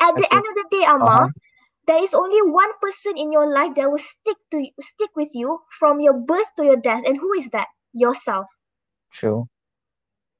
[0.00, 1.28] At the end of the day, Amma, Uh-huh.
[1.86, 5.60] there is only one person in your life that will stick to stick with you
[5.78, 7.68] from your birth to your death, and who is that?
[7.92, 8.46] Yourself.
[9.12, 9.48] True.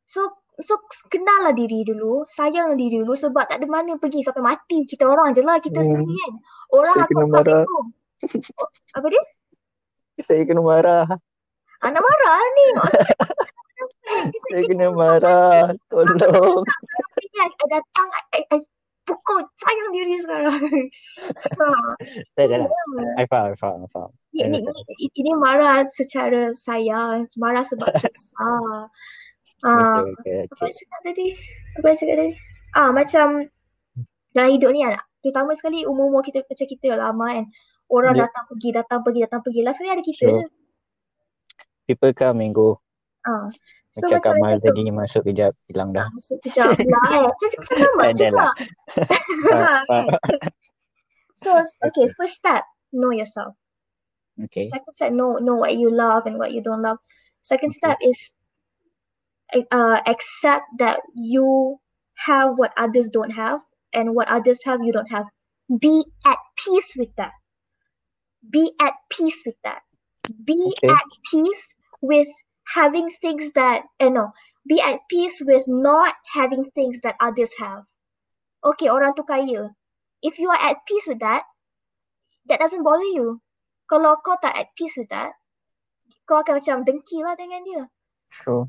[0.06, 0.74] So so
[1.06, 5.30] kenallah diri dulu, sayanglah diri dulu sebab tak ada mana pergi sampai mati kita orang
[5.30, 5.86] je lah kita Hmm.
[5.86, 6.32] sendiri kan.
[6.74, 7.64] Orang Saya kena come marah.
[7.64, 7.86] Oh,
[8.98, 9.24] apa dia?
[10.26, 11.06] Saya kena marah.
[11.86, 12.66] Anak marah lah ni.
[12.74, 13.16] Maksudnya,
[14.34, 15.70] kita Saya kena marah.
[15.86, 16.66] Tolong.
[17.22, 18.58] ingat datang I, I,
[19.06, 20.58] pukul sayang diri sekarang.
[21.62, 21.68] ha.
[22.34, 22.70] Saya dah lah.
[23.14, 24.10] I faham, I faham, I faham.
[24.34, 28.90] Ini, ini, ini marah secara sayang, marah sebab kisah.
[29.60, 30.64] Ah, Okay, okay, apa okay.
[30.64, 31.26] yang cakap tadi?
[31.74, 32.32] Apa yang cakap tadi?
[32.70, 33.26] Ah, macam
[34.30, 37.46] dalam hidup ni kan, terutama sekali umur-umur kita macam kita lama kan.
[37.88, 38.22] Orang Yep.
[38.28, 39.60] datang pergi, datang pergi, datang pergi.
[39.64, 40.36] Last kali ada kita Sure.
[40.36, 40.46] je.
[41.86, 42.78] People come and go.
[43.24, 43.48] Ah.
[43.96, 44.66] So Macam macam Kamal macam tu.
[44.68, 46.06] tadi masuk kejap, hilang dah.
[46.12, 47.24] Masuk kejap pula eh.
[47.32, 48.36] Macam macam sama Ada juga.
[48.38, 48.52] lah.
[51.38, 51.54] So,
[51.86, 53.54] okay, first step, know yourself.
[54.50, 54.66] Okay.
[54.66, 56.98] Second step, know know what you love and what you don't love.
[57.40, 57.78] Second Okay.
[57.78, 58.34] step is
[59.70, 61.78] uh, accept that you
[62.16, 63.60] have what others don't have
[63.92, 65.26] and what others have you don't have.
[65.68, 67.32] Be at peace with that.
[68.50, 69.82] Be at peace with that.
[70.44, 70.88] Be Okay.
[70.88, 72.28] at peace with
[72.68, 74.32] having things that eh no,
[74.68, 77.84] be at peace with not having things that others have.
[78.64, 79.72] Okay, orang tu kaya.
[80.20, 81.44] If you are at peace with that,
[82.50, 83.40] that doesn't bother you.
[83.88, 85.32] Kalau kau tak at peace with that,
[86.28, 87.82] kau akan macam dengki lah dengan dia.
[88.28, 88.68] True.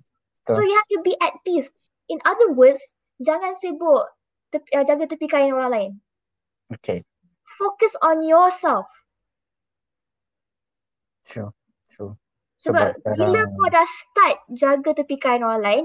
[0.55, 1.69] So you have to be at peace.
[2.09, 2.81] In other words,
[3.21, 4.09] jangan sibuk
[4.49, 5.91] tepi, uh, jaga tepi kain orang lain.
[6.73, 7.05] Okay.
[7.45, 8.89] Focus on yourself.
[11.29, 11.53] True.
[11.93, 12.17] True.
[12.59, 15.83] Sebab Sebab bila sekarang- kau dah start jaga tepikan orang lain,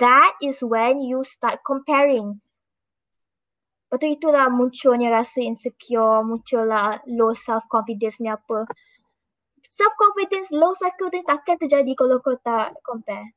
[0.00, 2.40] that is when you start comparing.
[3.86, 8.66] Lepas tu itulah munculnya rasa insecure, muncullah low self-confidence ni apa.
[9.62, 13.30] Self-confidence, low self-confidence takkan terjadi kalau kau tak compare.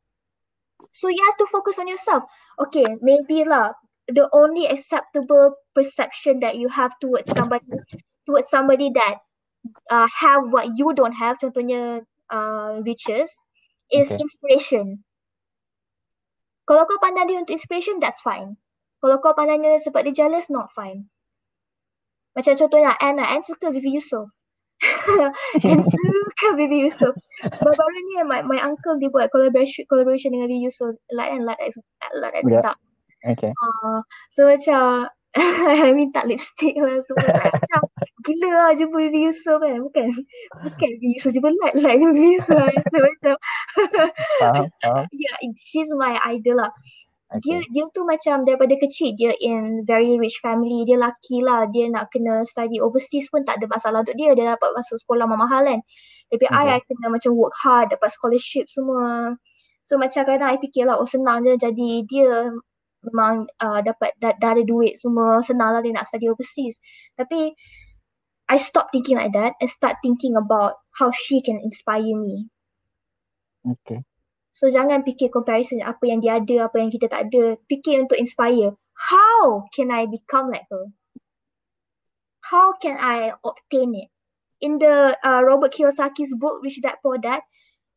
[0.91, 2.23] So you have to focus on yourself.
[2.59, 3.75] Okay, maybe lah
[4.09, 7.69] the only acceptable perception that you have towards somebody
[8.25, 9.21] towards somebody that
[9.89, 13.29] uh, have what you don't have, contohnya uh, riches,
[13.93, 14.21] is Okay.
[14.21, 15.01] inspiration.
[16.69, 18.53] Kalau kau pandang dia untuk inspiration, that's fine.
[19.01, 21.09] Kalau kau pandang dia sebab dia jealous, not fine.
[22.37, 24.29] Macam contohnya Anna, Anne suka Vivi Yusof.
[25.65, 26.07] Anne suka
[26.59, 27.13] Vivi Yusof.
[27.43, 30.95] Baru-baru ni my, my uncle dia buat collaboration collaboration dengan Vivi Yusof.
[31.13, 31.77] Like and like X,
[32.17, 32.63] like X Yeah.
[32.63, 32.77] tak.
[33.19, 33.51] Okay.
[33.51, 33.99] Uh,
[34.31, 37.29] so macam I minta lipstick lah semua.
[37.29, 37.81] So, macam
[38.25, 39.77] gila lah jumpa Vivi Yusof kan.
[39.77, 40.05] Bukan
[40.65, 42.73] bukan Vivi Yusof jumpa like jumpa Vivi Yusof.
[42.89, 43.35] So macam
[44.41, 44.65] Faham?
[44.81, 45.03] Faham?
[45.13, 46.71] yeah, she's my idol lah.
[47.29, 50.81] Dia dia tu macam daripada kecil dia in very rich family.
[50.81, 51.69] Dia laki lah.
[51.69, 54.33] Dia nak kena study overseas pun tak ada masalah untuk dia.
[54.33, 55.79] Dia dapat masuk sekolah mahal kan.
[56.33, 56.57] Tapi Okay.
[56.73, 59.37] I, I kena macam work hard dapat scholarship semua.
[59.85, 62.49] So macam kadang I fikir lah oh senang je jadi dia
[63.05, 66.81] memang uh, dapat dah, dah ada duit semua senang lah dia nak study overseas.
[67.13, 67.53] Tapi
[68.49, 72.49] I stop thinking like that and start thinking about how she can inspire me.
[73.61, 74.01] Okay.
[74.59, 77.55] So jangan fikir comparison apa yang dia ada, apa yang kita tak ada.
[77.71, 78.75] Fikir untuk inspire.
[78.91, 80.91] How can I become like her?
[82.43, 84.11] How can I obtain it?
[84.59, 87.39] In the uh, Robert Kiyosaki's book, Rich Dad Poor Dad,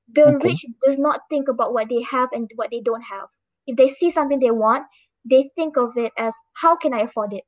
[0.06, 0.54] the Okay.
[0.54, 3.26] rich does not think about what they have and what they don't have.
[3.66, 4.86] If they see something they want,
[5.26, 7.42] they think of it as how can I afford it?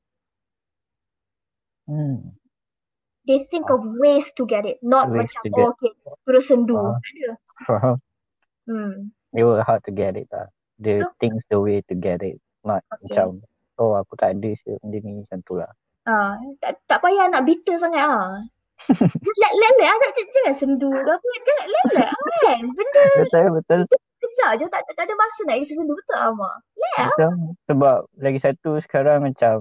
[1.86, 2.34] Hmm.
[3.30, 5.94] They think of ways to get it, not Ways macam oh, okay,
[6.26, 6.74] terus sendu.
[6.82, 6.98] Faham.
[6.98, 7.30] Tak ada.
[7.62, 7.96] Faham?
[8.64, 9.12] Hmm.
[9.34, 10.48] They work hard to get it lah.
[10.80, 11.14] They Betul.
[11.20, 12.38] think the way to get it.
[12.64, 13.12] Not Okay.
[13.12, 13.44] macam,
[13.76, 15.70] oh aku tak ada sih benda ni macam tu lah.
[16.04, 18.36] Ah, tak, tak payah nak bitter sangat ah.
[19.24, 21.28] Just let let let ah, jangan, sendu ke apa.
[21.46, 22.62] Jangan let let ah, kan.
[22.72, 23.80] Benda Betul, betul.
[24.24, 26.54] kejap je tak, tak, ada masa nak isi sendu betul ah mak.
[26.76, 27.08] Let ah.
[27.08, 27.32] Betul.
[27.68, 29.56] Sebab lagi satu sekarang macam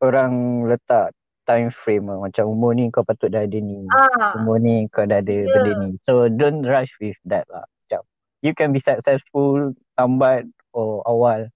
[0.00, 1.12] orang letak
[1.50, 2.22] time frame lah.
[2.22, 3.82] Macam umur ni kau patut dah ada ni.
[3.90, 5.50] Ah, Umur ni kau dah ada Ya.
[5.50, 5.90] benda ni.
[6.06, 7.66] So don't rush with that lah.
[7.66, 8.06] Macam
[8.40, 11.50] you can be successful lambat or awal.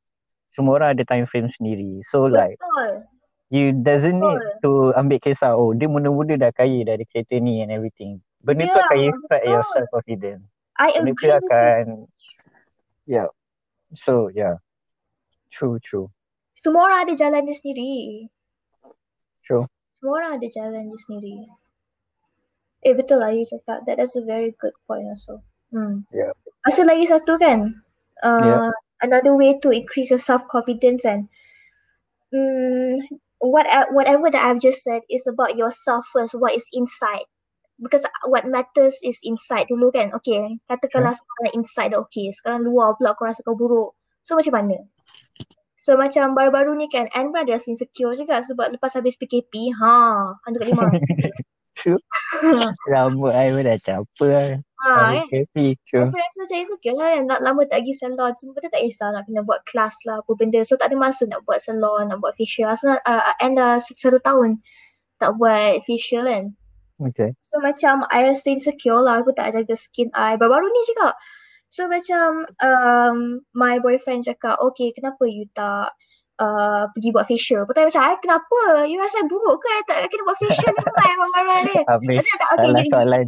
[0.51, 2.03] Semua orang ada time frame sendiri.
[2.11, 3.07] So like betul.
[3.49, 4.91] you doesn't need Betul.
[4.91, 8.19] to ambil kisah oh dia muda-muda dah kaya dah ada kereta ni and everything.
[8.43, 10.43] Benda tu Ya, akan affect your self confidence.
[10.75, 11.39] I Benda tu agree you.
[11.39, 11.83] akan
[13.07, 13.29] yeah.
[13.95, 14.59] So yeah.
[15.49, 16.11] True, true.
[16.51, 18.27] Semua orang ada jalan dia sendiri.
[19.43, 19.71] True.
[20.05, 21.35] Semua orang ada jalan dia sendiri.
[22.85, 23.89] Eh betul lah you cakap.
[23.89, 25.41] That is a very good point also.
[25.73, 26.05] Hmm.
[26.13, 26.37] Yeah.
[26.69, 27.81] Rasa lagi satu kan.
[28.21, 28.69] Uh, Yeah.
[29.01, 31.33] Another way to increase your self confidence and
[32.37, 33.01] mm,
[33.41, 33.65] what
[33.97, 36.37] whatever that I've just said is about yourself first.
[36.37, 37.25] What is inside?
[37.81, 40.13] Because what matters is inside dulu kan.
[40.21, 42.29] Okay, katakanlah sekarang inside dah okay.
[42.29, 43.97] Sekarang luar pula kau rasa kau buruk.
[44.21, 44.85] So macam mana?
[45.85, 49.69] So macam baru-baru ni kan Anne pun ada rasa insecure juga sebab lepas habis PKP,
[49.77, 50.89] ha, hantu kat lima.
[52.89, 54.47] Rambut I pun dah capek lah.
[54.81, 55.45] ha, Hari kan?
[55.85, 56.09] True.
[56.09, 58.33] Aku rasa macam insecure lah yang nak lama tak pergi salon.
[58.33, 60.65] Semua betul tak kisah nak kena buat kelas lah apa benda.
[60.65, 62.73] So tak ada masa nak buat salon, nak buat facial.
[62.73, 64.65] Asal uh, and dah satu tahun
[65.21, 66.45] tak buat facial kan.
[67.13, 67.37] Okay.
[67.45, 69.21] So macam I rasa insecure lah.
[69.21, 70.41] Aku tak jaga skin I.
[70.41, 71.13] Baru-baru ni juga.
[71.75, 75.91] So macam um, my boyfriend cakap, okay kenapa you tak
[76.39, 77.67] uh, pergi buat facial?
[77.67, 78.61] Lepas tu I macam, I kenapa?
[78.87, 79.67] You rasa buruk ke?
[79.67, 80.95] I tak kena buat facial ni kan?
[81.19, 81.79] Marah-marah ni.
[81.83, 83.27] Habis tak, okay, you, soalan.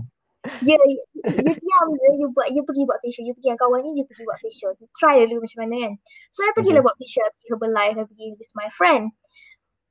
[0.62, 3.82] Ya, you, you diam je, you buat, you pergi buat facial, you pergi dengan kawan
[3.82, 4.70] ni, you pergi buat facial.
[4.78, 5.92] You try dulu macam mana kan.
[6.30, 9.10] So, I pergilah buat facial, pergi Herbalife, I pergi with my friend.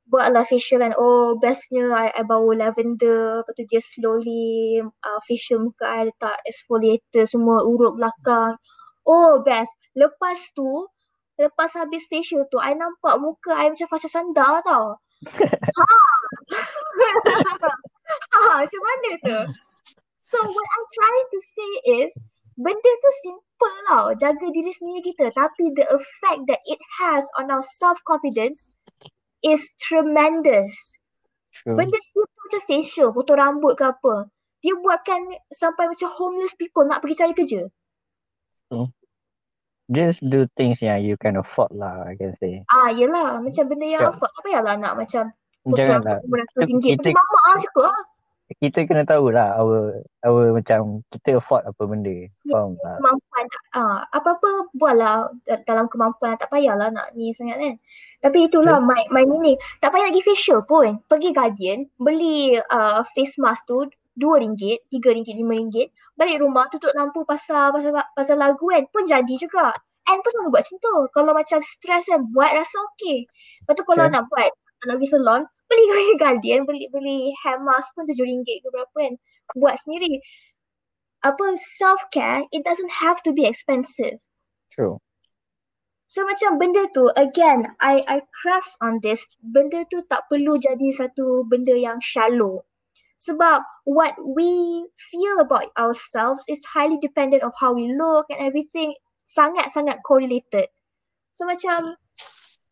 [0.05, 5.65] Buatlah facial kan, oh bestnya I, I bawa lavender, lepas tu dia slowly uh, facial
[5.65, 8.53] muka I letak exfoliator semua, urut belakang.
[9.09, 9.73] Oh best.
[9.97, 10.85] Lepas tu,
[11.41, 15.01] lepas habis facial tu, I nampak muka I macam fasa sandar tau.
[15.81, 15.97] ha!
[18.33, 19.39] ha, macam mana tu?
[20.21, 22.11] So what I'm trying to say is
[22.57, 27.51] benda tu simple tau jaga diri sendiri kita tapi the effect that it has on
[27.51, 28.71] our self confidence
[29.41, 30.71] is tremendous.
[31.51, 31.75] True.
[31.75, 34.27] Benda simple macam facial, potong rambut ke apa.
[34.59, 35.19] Dia buatkan
[35.49, 37.61] sampai macam homeless people nak pergi cari kerja.
[39.85, 42.65] Just do things yang you can afford lah, I can say.
[42.65, 43.37] Ah, yelah.
[43.37, 44.09] Macam benda yang Ya.
[44.09, 44.33] afford.
[44.33, 45.29] Tak payahlah nak macam
[45.61, 46.17] potong Janganlah.
[46.17, 46.65] rambut RM500.
[46.65, 47.99] Kita- Pergi mamak lah suka lah.
[48.61, 52.29] Kita kena tahu lah our our macam kita afford apa benda.
[52.45, 53.01] Faham tak?
[53.01, 57.75] kemampuan ah apa-apa buatlah da- dalam kemampuan tak payahlah nak ni sangat kan.
[58.21, 59.57] Tapi itulah my my meaning.
[59.81, 61.01] Tak payah pergi facial pun.
[61.09, 65.89] Pergi Guardian beli uh, face mask tu dua ringgit, tiga ringgit, lima ringgit.
[66.13, 69.73] Balik rumah tutup lampu pasal pasal pasal lagu kan pun jadi juga.
[70.05, 73.25] And pun selalu buat macam tu kalau macam stress kan buat rasa okey.
[73.65, 74.13] Lepas tu kalau Okay.
[74.13, 74.49] nak buat
[74.87, 78.95] nak pergi salon beli pergi Guardian beli beli hair mask pun tujuh ringgit ke berapa
[78.95, 79.13] kan.
[79.57, 80.21] Buat sendiri.
[81.25, 84.21] Apa self care it doesn't have to be expensive.
[84.69, 84.99] True.
[86.05, 89.25] so macam benda tu again I I press on this.
[89.41, 92.63] Benda tu tak perlu jadi satu benda yang shallow.
[93.19, 98.93] Sebab what we feel about ourselves is highly dependent of how we look and everything.
[99.25, 100.69] Sangat-sangat correlated.
[101.33, 101.97] So macam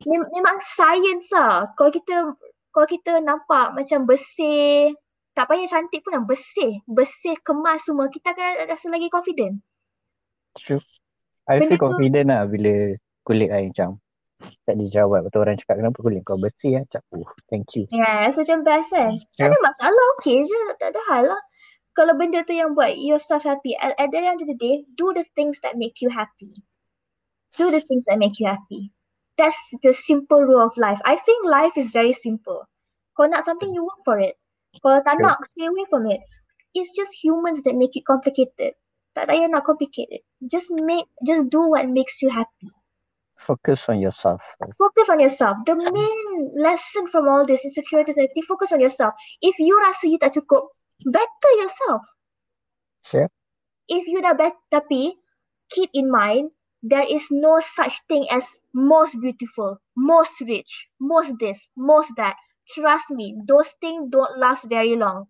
[0.07, 2.35] memang science lah kalau kita
[2.73, 4.91] kalau kita nampak macam bersih
[5.33, 9.59] tak payah cantik pun lah bersih bersih kemas semua kita akan rasa lagi confident
[10.53, 10.81] True.
[11.49, 12.93] I Benda feel tu- confident lah bila
[13.25, 13.97] kulit I macam
[14.69, 15.25] tak dijawab.
[15.25, 16.85] Betul orang cakap kenapa kulit kau bersih lah.
[16.85, 17.89] Macam, oh, thank you.
[17.89, 19.11] Ya, rasa macam best kan.
[19.39, 20.61] Tak ada masalah, okay je.
[20.77, 21.41] Tak ada hal lah.
[21.97, 25.09] Kalau benda tu yang buat yourself happy, at, at the end of the day, do
[25.15, 26.53] the things that make you happy.
[27.57, 28.92] Do the things that make you happy.
[29.37, 31.01] That's the simple rule of life.
[31.05, 32.69] I think life is very simple.
[33.17, 34.37] Kalau nak something, you work for it.
[34.81, 36.21] Kalau tak nak, stay away from it.
[36.73, 38.73] It's just humans that make it complicated.
[39.13, 40.25] Tak payah nak complicated.
[40.45, 42.69] Just make, just do what makes you happy.
[43.37, 44.41] Focus on yourself.
[44.79, 45.57] Focus on yourself.
[45.67, 49.13] The main lesson from all this insecurity safety, focus on yourself.
[49.43, 50.65] If you rasa you tak cukup,
[51.05, 52.01] better yourself.
[53.03, 53.27] Sure.
[53.91, 55.19] If you dah bet, tapi
[55.69, 61.71] keep in mind, there is no such thing as most beautiful, most rich, most this,
[61.79, 62.35] most that.
[62.75, 65.27] Trust me, those things don't last very long.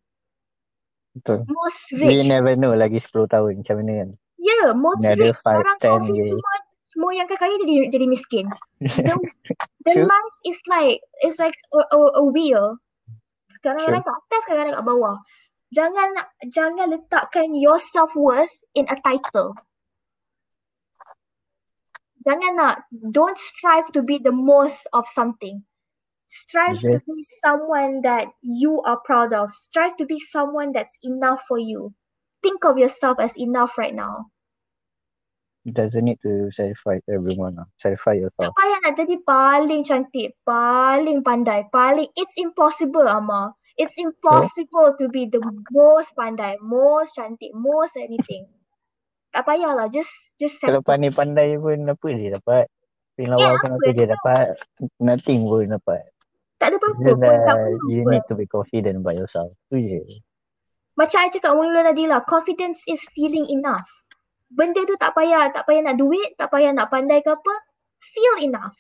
[1.14, 1.46] Betul.
[1.50, 2.30] Most We rich.
[2.30, 4.10] never know lagi 10 tahun macam mana kan.
[4.38, 5.40] Yeah, most Another rich.
[5.42, 6.30] five, Sekarang COVID years.
[6.34, 6.54] semua
[6.90, 8.46] semua yang kaya jadi jadi miskin.
[8.86, 9.14] The,
[9.86, 12.78] the life is like it's like a, a, a wheel.
[13.66, 15.16] Kadang-kadang kat atas, kadang-kadang kat bawah.
[15.74, 16.10] Jangan
[16.54, 19.58] jangan letakkan your self worth in a title.
[22.24, 22.76] Jangan nak
[23.12, 25.64] don't strive to be the most of something.
[26.26, 29.54] Strive to be someone that you are proud of.
[29.54, 31.94] Strive to be someone that's enough for you.
[32.42, 34.32] Think of yourself as enough right now.
[35.64, 37.68] It doesn't need to satisfy everyone lah.
[37.80, 38.52] Satisfy Tak yourself.
[38.52, 43.56] payah nak jadi paling cantik, paling pandai, paling it's impossible Amma.
[43.80, 45.40] It's impossible to be the
[45.72, 48.46] most pandai, most cantik, most anything.
[49.34, 50.94] Tak payahlah, just just Kalau settle.
[50.94, 52.70] pandai-pandai pun apa dia dapat?
[53.18, 54.46] Pin Ya, lawa pun apa apa yang dia dapat?
[55.02, 56.04] Nothing pun dapat.
[56.62, 59.50] Tak ada apa-apa Just pun, tak perlu you need to be confident about yourself.
[59.74, 60.02] Tu je.
[60.94, 63.90] Macam I cakap mula tadi lah, confidence is feeling enough.
[64.54, 67.54] Benda tu tak payah, tak payah nak duit, tak payah nak pandai ke apa.
[67.98, 68.78] Feel enough.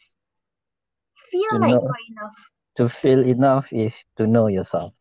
[1.34, 2.38] Feel To like know- you are enough.
[2.78, 4.93] To feel enough is to know yourself.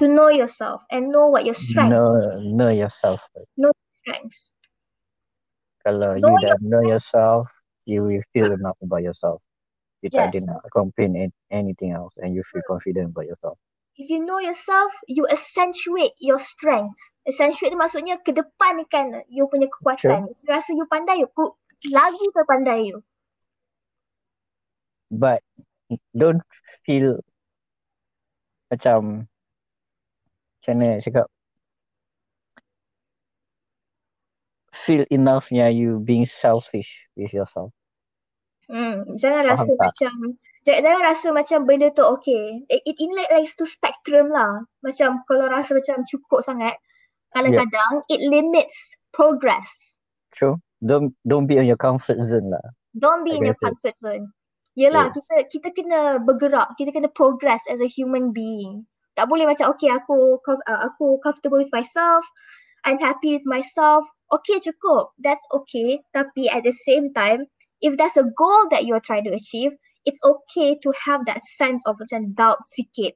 [0.00, 3.20] To know yourself and know what your strengths, Know, know yourself.
[3.36, 3.52] first.
[4.00, 4.53] strengths.
[5.84, 7.52] Kalau Know you dah know yourself,
[7.84, 9.44] you will feel enough about yourself.
[10.00, 10.48] You tak ada Yes.
[10.48, 13.60] nak complain an- anything else and you feel confident about yourself.
[13.94, 17.14] If you know yourself, you accentuate your strengths.
[17.28, 20.34] Accentuate ni maksudnya kedepankan you punya kekuatan.
[20.34, 21.54] If you rasa you pandai, you ku-
[21.92, 22.98] lagi terpandai you.
[25.14, 25.46] But
[26.10, 26.42] don't
[26.82, 27.22] feel
[28.66, 29.30] macam
[30.58, 31.26] macam mana nak cakap
[34.84, 37.72] feel enoughnya you being selfish with yourself.
[38.68, 39.92] Hmm, jangan Faham rasa tak?
[39.92, 40.12] macam
[40.64, 42.64] jangan, jangan rasa macam benda tu okay.
[42.72, 44.64] It, it, ini like, like to spectrum lah.
[44.80, 46.76] Macam kalau rasa macam cukup sangat,
[47.36, 50.00] kadang-kadang it limits progress.
[50.32, 50.56] True.
[50.84, 52.64] Don't don't be on your comfort zone lah.
[52.96, 54.32] Don't be I in your comfort zone.
[54.74, 55.22] Yelah, Yes.
[55.22, 58.84] kita kita kena bergerak, kita kena progress as a human being.
[59.14, 62.26] Tak boleh macam okay aku uh, aku comfortable with myself,
[62.82, 64.04] I'm happy with myself.
[64.32, 65.12] Okay cukup.
[65.20, 66.00] That's okay.
[66.10, 67.46] Tapi at the same time,
[67.80, 71.84] if there's a goal that you're trying to achieve, it's okay to have that sense
[71.84, 73.14] of macam doubt sikit.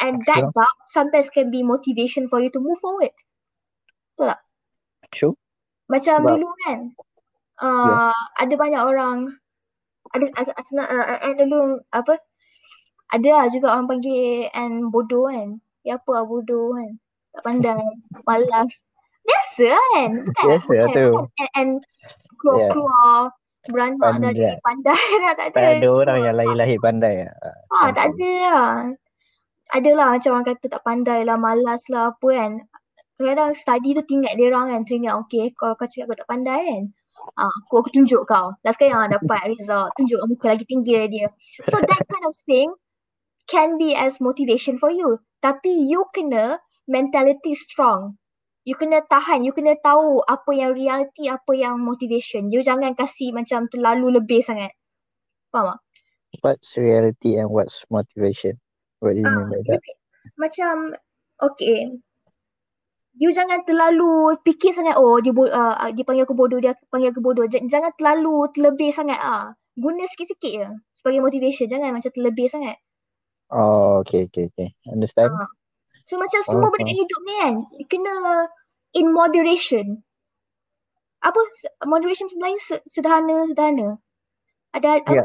[0.00, 0.52] And that Sure.
[0.56, 3.12] doubt sometimes can be motivation for you to move forward.
[4.16, 4.40] Betul tak?
[5.12, 5.34] True.
[5.92, 6.78] Macam Sebab- dulu kan,
[7.60, 9.36] uh, ada banyak orang,
[10.16, 12.16] ada as- as- uh, and dulu apa,
[13.12, 15.60] ada lah juga orang panggil and bodoh kan.
[15.84, 16.96] Ya apa lah bodoh kan.
[17.36, 17.76] Tak pandai,
[18.28, 18.91] malas.
[19.22, 20.10] Biasa kan?
[20.26, 21.06] Bukan, Biasa lah bukan, tu.
[21.10, 21.26] bukan.
[21.38, 21.70] And, and
[22.42, 23.16] keluar-keluar,
[23.70, 25.56] beranak dah jadi pandai dah, tak ada.
[25.56, 27.36] Tak ada orang So, yang lahir-lahir pandai lah.
[27.70, 28.70] Ah, tak ada lah.
[29.72, 32.52] adalah macam orang kata tak pandai lah, malas lah apa kan.
[33.16, 36.60] Kadang-kadang study tu tinggal dia orang kan, teringat okay kalau kau cakap kau tak pandai
[36.66, 36.84] kan.
[37.38, 38.52] Ah, aku, aku tunjuk kau.
[38.66, 41.28] Last kali yang dapat result, tunjuk muka lagi tinggi dari dia.
[41.70, 42.74] So that kind of thing
[43.46, 45.22] can be as motivation for you.
[45.40, 46.58] Tapi you kena
[46.90, 48.18] mentality strong.
[48.68, 52.42] You kena tahan, you kena tahu apa yang reality, apa yang motivation.
[52.54, 54.70] You jangan kasih macam terlalu lebih sangat.
[55.52, 55.78] Faham tak?
[56.42, 58.60] What's reality and what's motivation?
[59.00, 59.82] What do you Ah, mean by that?
[59.84, 59.96] can,
[60.42, 60.74] macam
[61.40, 61.78] okay.
[63.22, 67.08] You jangan terlalu fikir sangat oh dia bo- uh, dia panggil aku bodoh, dia panggil
[67.12, 67.44] aku bodoh.
[67.52, 69.44] J- jangan terlalu terlebih sangat ah.
[69.84, 71.66] Guna sikit-sikit je sebagai motivation.
[71.72, 72.76] Jangan macam terlebih sangat.
[73.50, 74.74] Oh, okay, okay, okay.
[74.90, 75.40] Understand?
[75.40, 75.61] Ah.
[76.06, 77.54] So macam semua Faham, benda hidup ni kan
[77.90, 78.14] kena
[78.98, 80.02] in moderation.
[81.22, 81.38] Apa
[81.86, 83.98] moderation sebenarnya se- sederhana sederhana.
[84.74, 85.14] Ada apa?
[85.14, 85.24] Ya,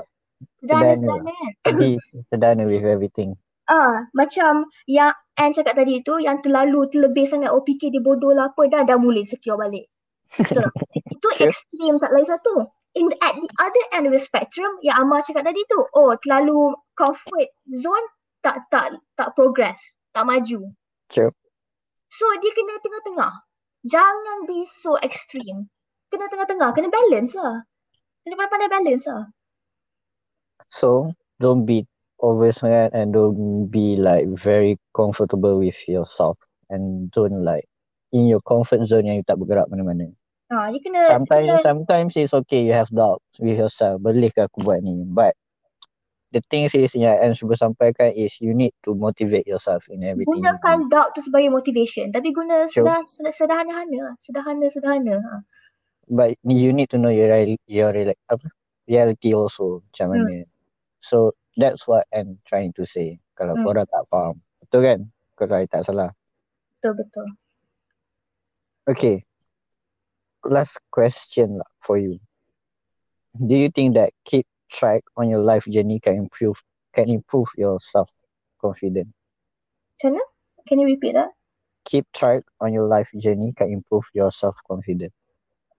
[0.61, 1.53] Sederhana sederhana kan.
[1.79, 1.99] Be
[2.29, 3.35] sederhana with everything.
[3.67, 8.31] Ah, macam yang Anne cakap tadi tu yang terlalu terlebih sangat oh fikir dia bodoh
[8.31, 9.91] lah apa dah dah mula insecure balik.
[10.39, 10.69] Betul.
[11.11, 11.51] Itu True.
[11.51, 12.69] ekstrim tak lain satu.
[12.97, 16.73] In at the other end of the spectrum yang Amar cakap tadi tu, oh terlalu
[16.97, 18.05] comfort zone
[18.41, 20.59] tak tak tak progress, tak maju.
[21.13, 21.29] True.
[22.09, 23.33] So dia kena tengah-tengah.
[23.85, 25.69] Jangan be so extreme.
[26.09, 27.61] Kena tengah-tengah, kena balance lah.
[28.25, 29.29] Kena pandai-pandai balance lah.
[30.67, 31.87] So, don't be
[32.19, 36.35] over sangat and don't be like very comfortable with yourself
[36.67, 37.69] and don't like
[38.11, 40.11] in your comfort zone yang you tak bergerak mana-mana.
[40.47, 43.99] Ha, dia kena, Sometimes kena sometimes it's okay you have doubts with yourself.
[43.99, 45.03] Boleh ke aku buat ni?
[45.03, 45.35] But
[46.31, 50.43] the thing is yang Anne cuba sampaikan is you need to motivate yourself in everything.
[50.43, 52.11] you gunakan doubt tu sebagai motivation.
[52.11, 54.15] Tapi guna sederhana, sederhana-hana.
[54.19, 55.15] Sederhana-sederhana.
[55.23, 55.35] Ha.
[56.07, 57.31] But you need to know your
[57.67, 57.91] your
[58.31, 58.47] apa
[58.87, 60.15] reality also macam Hmm.
[60.23, 60.37] mana.
[61.03, 63.19] So that's what I'm trying to say.
[63.35, 63.63] Kalau Hmm.
[63.67, 64.35] korang tak faham.
[64.63, 64.99] Betul kan?
[65.37, 66.11] Kalau I tak salah.
[66.79, 67.27] Betul-betul.
[68.87, 69.27] Okay.
[70.47, 72.23] Last question lah for you.
[73.35, 76.57] Do you think that keep track on your life journey can improve
[76.93, 78.09] can improve your self
[78.61, 79.11] confidence?
[79.97, 80.21] Macam?
[80.67, 81.31] Can you repeat that?
[81.85, 85.13] Keep track on your life journey can improve your self confidence.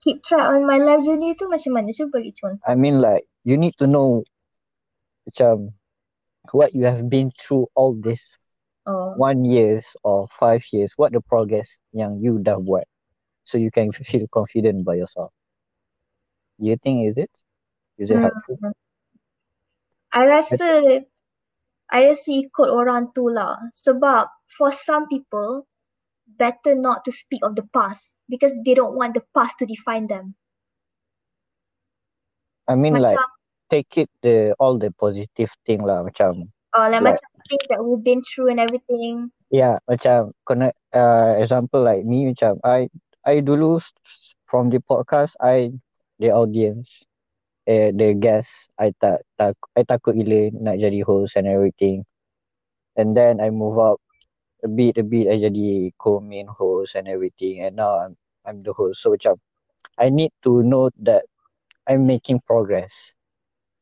[0.00, 1.90] Keep track on my life journey tu macam mana?
[1.92, 2.62] Cuba bagi contoh.
[2.64, 4.24] I mean like you need to know
[5.28, 5.74] macam
[6.52, 8.20] what you have been through all this
[8.88, 9.12] Oh.
[9.20, 12.88] one years or five years, what the progress yang you dah buat,
[13.44, 15.28] so you can feel confident by yourself.
[16.58, 17.30] Do you think is it?
[17.98, 18.30] Is it Hmm.
[18.30, 18.56] helpful?
[20.14, 21.02] I rasa
[21.88, 23.58] I rasa ikut orang tu lah.
[23.74, 25.66] Sebab for some people
[26.28, 30.06] better not to speak of the past because they don't want the past to define
[30.06, 30.36] them.
[32.68, 33.28] I mean like Macam
[33.72, 37.80] take it the all the positive thing lah macam uh, like, like- macam things that
[37.80, 39.32] we've been through and everything.
[39.48, 42.92] yeah macam kena uh, example like me macam I
[43.24, 43.80] I dulu
[44.44, 45.72] from the podcast I
[46.20, 47.07] the audience
[47.68, 48.50] eh the guest
[48.80, 52.04] I tak tak I takut gila nak jadi host and everything
[52.98, 53.98] and then I move up
[54.64, 58.14] a bit a bit I jadi co-main host and everything and now I'm
[58.46, 59.38] I'm the host so macam
[60.00, 61.28] I need to know that
[61.86, 62.92] I'm making progress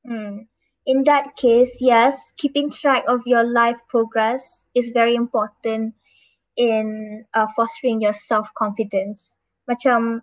[0.07, 0.47] Hmm.
[0.87, 5.95] In that case, yes, keeping track of your life progress is very important
[6.57, 9.39] in uh, fostering your self-confidence.
[9.69, 10.23] Macam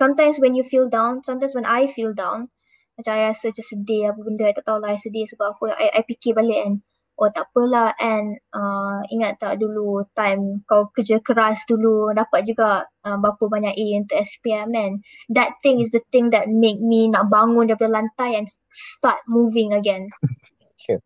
[0.00, 2.48] sometimes when you feel down, sometimes when I feel down,
[2.96, 5.64] macam I rasa macam sedih apa benda, I tak tahu lah I sedih sebab apa.
[5.76, 6.74] I, I fikir balik kan,
[7.20, 12.88] oh tak apalah and uh, ingat tak dulu time kau kerja keras dulu dapat juga
[13.04, 14.92] uh, berapa banyak A untuk SPM kan.
[15.28, 19.76] That thing is the thing that make me nak bangun daripada lantai and start moving
[19.76, 20.08] again.
[20.80, 20.96] Sure.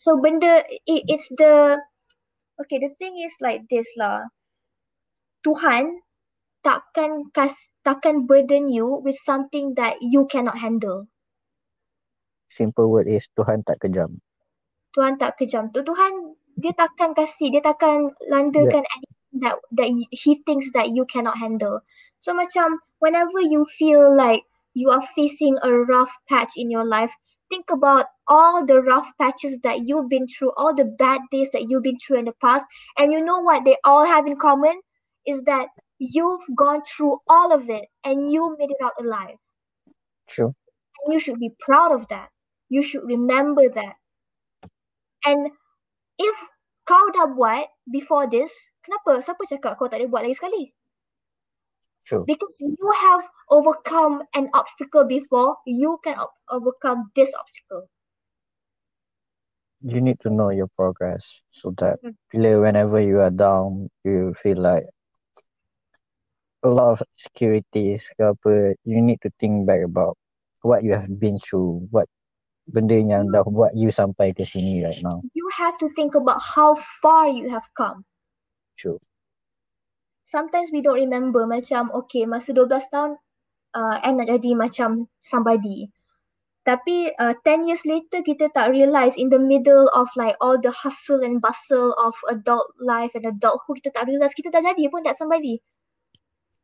[0.00, 1.76] So benda it, it's the
[2.56, 4.24] okay the thing is like this lah.
[5.44, 6.00] Tuhan
[6.62, 11.06] takkan kas takkan burden you with something that you cannot handle.
[12.52, 14.20] simple word is Tuhan tak kejam
[14.92, 15.72] Tuhan tak kejam.
[15.72, 21.08] Tu Tuhan dia takkan kasih, dia takkan landakan anything that that he thinks that you
[21.08, 21.80] cannot handle.
[22.20, 24.44] So macam whenever you feel like
[24.76, 27.12] you are facing a rough patch in your life,
[27.48, 31.72] think about all the rough patches that you've been through, all the bad days that
[31.72, 32.68] you've been through in the past,
[33.00, 34.76] and you know what they all have in common
[35.24, 35.72] is that
[36.02, 39.38] you've gone through all of it and you made it out alive.
[40.28, 40.54] true
[41.04, 42.30] And you should be proud of that.
[42.68, 43.96] You should remember that.
[45.24, 45.52] And
[46.18, 46.36] if
[46.84, 49.22] kau dah buat before this, kenapa?
[49.22, 50.62] Siapa cakap kau tak boleh buat lagi sekali?
[52.04, 52.24] True.
[52.26, 57.86] Because you have overcome an obstacle before, you can o- overcome this obstacle.
[59.82, 62.14] you need to know your progress so that Mm.
[62.32, 64.86] bila whenever you are down, you feel like
[66.62, 70.14] a lot of securities ke apa, you need to think back about
[70.62, 72.06] what you have been through, what
[72.70, 75.18] benda yang dah buat you sampai ke sini right now.
[75.34, 78.06] You have to think about how far you have come.
[78.78, 79.02] True.
[80.22, 83.10] Sometimes we don't remember macam okay masa 12 tahun
[83.74, 85.90] uh, Anne nak jadi macam somebody.
[86.62, 90.70] Tapi uh, 10 years later kita tak realise in the middle of like all the
[90.70, 95.02] hustle and bustle of adult life and adulthood kita tak realise kita dah jadi pun
[95.02, 95.58] that somebody.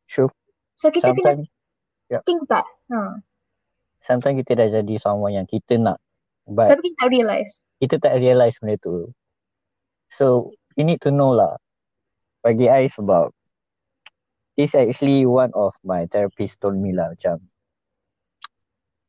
[0.08, 0.32] True.
[0.74, 1.48] So kita kena Sometimes,
[2.08, 2.22] yeah.
[2.24, 2.64] think back.
[2.88, 3.20] Ha.
[4.02, 6.00] sometimes kita dah jadi someone yang kita nak
[6.48, 7.52] but Tapi kita tak realise.
[7.78, 9.12] kita tak realise benda tu.
[10.08, 11.60] So, you need to know lah.
[12.40, 13.28] Bagi I sebab
[14.56, 17.44] this actually one of my therapist told me lah macam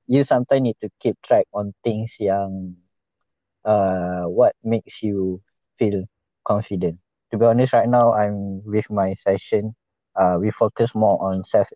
[0.10, 2.76] you sometimes need to keep track on things yang
[3.64, 5.40] uh, what makes you
[5.78, 6.04] feel
[6.44, 6.98] confident.
[7.32, 9.78] To be honest, right now I'm with my session.
[10.16, 11.68] Uh, we focus more on self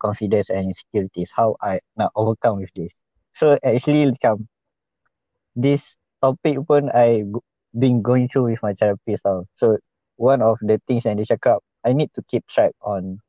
[0.00, 1.30] confidence and insecurities.
[1.34, 2.92] How I nak overcome with this.
[3.34, 4.48] So actually macam
[5.54, 7.24] this topic pun I
[7.76, 9.46] been going through with my therapist tau.
[9.56, 9.78] So
[10.18, 13.22] one of the things yang dia cakap, I need to keep track on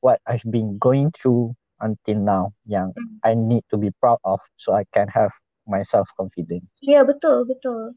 [0.00, 2.92] what I've been going through until now yang
[3.22, 5.30] I need to be proud of so I can have
[5.68, 6.64] my self confidence.
[6.80, 7.96] Ya, yeah, betul, betul.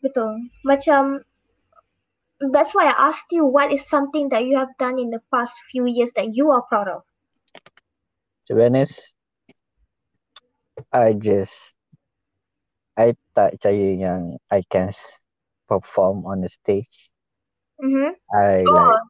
[0.00, 0.48] Betul.
[0.64, 1.22] Macam
[2.40, 5.60] that's why I asked you what is something that you have done in the past
[5.70, 7.02] few years that you are proud of.
[8.46, 9.12] To be honest,
[10.92, 11.54] I just
[12.98, 14.90] I tak percaya yang I can
[15.68, 17.10] perform on the stage.
[17.82, 18.12] Mm-hmm.
[18.32, 19.00] I Oh, like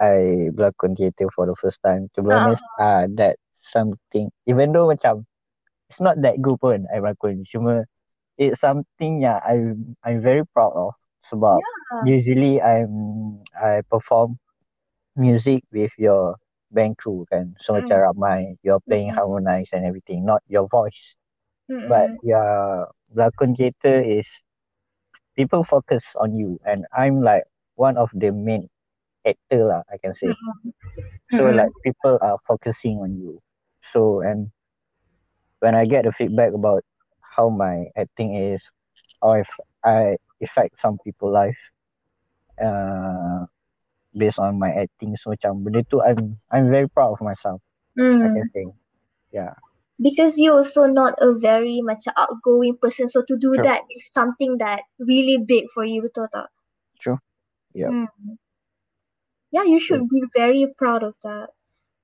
[0.00, 0.16] I
[0.56, 2.08] berlakon teater for the first time.
[2.14, 2.36] To be Ah.
[2.36, 5.24] honest, ah uh, that something even though macam
[5.90, 7.84] it's not that good pun I berlakon cuma
[8.38, 9.56] it's something yang I
[10.06, 10.94] I'm very proud of
[11.26, 12.02] sebab yeah.
[12.02, 12.92] usually I'm
[13.54, 14.38] I perform
[15.16, 16.36] music with your
[16.70, 17.56] band crew kan.
[17.60, 17.78] So Mm.
[17.78, 19.16] macam ramai you're playing Mm.
[19.16, 21.14] harmonize and everything, not your voice.
[21.70, 21.86] Mm-mm.
[21.86, 24.26] But yeah, berlakon teater is
[25.36, 27.44] people focus on you and I'm like
[27.76, 28.68] one of the main
[29.26, 30.36] actor lah I can say.
[30.52, 30.72] Mm-mm.
[31.36, 33.40] So like people are focusing on you.
[33.82, 34.50] So and
[35.60, 36.84] when I get the feedback about
[37.36, 38.62] how my acting is,
[39.22, 39.48] or if
[39.84, 41.58] I affect some people life,
[42.60, 43.46] uh,
[44.16, 47.60] based on my acting, so macam benda tu I'm I'm very proud of myself.
[48.22, 48.32] I Mm.
[48.32, 48.66] can say,
[49.32, 49.54] yeah,
[50.00, 53.62] Because you're also not a very macam outgoing person, so to do True.
[53.62, 56.50] that is something that really big for you, betul tak?
[57.00, 57.18] true.
[57.74, 58.08] yeah Mm.
[59.52, 61.50] Yeah, you should be very proud of that.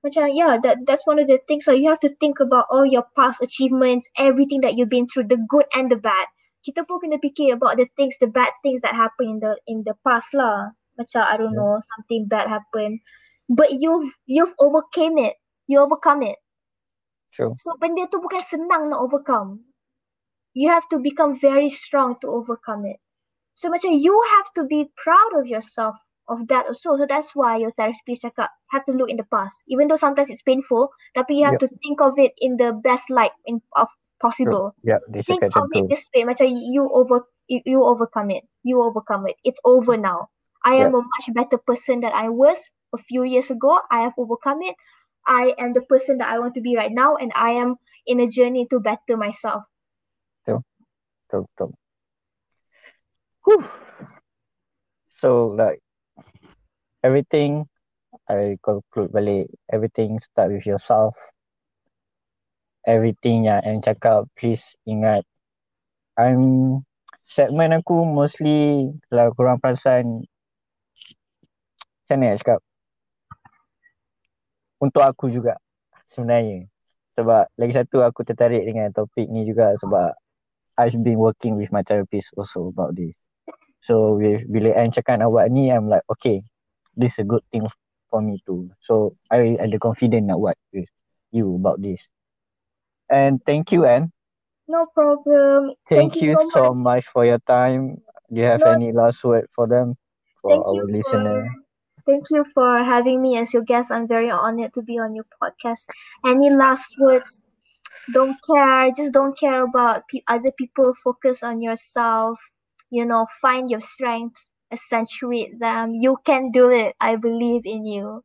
[0.05, 1.65] Macam yeah, that that's one of the things.
[1.65, 5.29] So you have to think about all your past achievements, everything that you've been through,
[5.29, 6.29] the good and the bad.
[6.65, 9.83] Kita pun kena fikir about the things, the bad things that happen in the in
[9.87, 10.75] the past lah.
[10.99, 11.59] Macam I don't Yeah.
[11.59, 13.01] know, something bad happened,
[13.47, 15.39] but you've you've overcame it.
[15.71, 16.39] You overcome it.
[17.33, 17.59] True.
[17.59, 19.63] So benda tu bukan senang nak overcome.
[20.55, 22.99] You have to become very strong to overcome it.
[23.55, 25.95] So macam you have to be proud of yourself
[26.29, 26.99] of that also.
[26.99, 29.63] So that's why your therapist cakap have to look in the past.
[29.71, 33.11] Even though sometimes it's painful, tapi you have to think of it in the best
[33.11, 33.91] light in of
[34.21, 34.75] possible.
[34.83, 38.45] Yeah, Think of it this way, macam you over you, you overcome it.
[38.63, 39.37] You overcome it.
[39.45, 40.29] It's over now.
[40.65, 42.59] I am a much better person than I was
[42.95, 43.81] a few years ago.
[43.91, 44.77] I have overcome it.
[45.27, 47.77] I am the person that I want to be right now, and I am
[48.07, 49.65] in a journey to better myself.
[51.29, 51.71] Betul, betul.
[53.45, 53.65] Whew.
[55.21, 55.81] So like
[57.03, 57.67] everything
[58.29, 61.15] I conclude balik everything start with yourself.
[62.89, 65.21] Everything yang Anne cakap please ingat
[66.17, 66.81] I'm
[67.29, 70.25] segmen aku mostly kalau korang perasan
[72.09, 72.65] macam mana cakap
[74.81, 75.61] untuk aku juga
[76.09, 76.65] sebenarnya
[77.21, 80.17] sebab lagi satu aku tertarik dengan topik ni juga sebab
[80.79, 83.13] I've been working with my therapist also about this.
[83.83, 86.47] So with, bila Anne cakap buat ni, I'm like, okay,
[86.95, 87.67] this is a good thing
[88.07, 88.71] for me too.
[88.87, 90.87] So I ada confident nak buat with
[91.35, 91.99] you about this.
[93.11, 94.13] And thank you Anne.
[94.69, 95.75] No problem.
[95.89, 98.03] Thank, Thank you so so much for your time.
[98.33, 99.97] Do you have No- any last word for them?
[100.41, 101.47] For Thank our listener?
[101.47, 101.65] for
[102.07, 103.91] thank you for having me as your guest.
[103.91, 105.87] I'm very honored to be on your podcast.
[106.25, 107.43] Any last words?
[108.13, 108.91] Don't care.
[108.97, 110.95] Just don't care about pe- other people.
[110.95, 112.41] Focus on yourself.
[112.91, 115.95] You know, find your strengths, accentuate them.
[115.95, 116.95] You can do it.
[117.01, 118.23] I believe in you.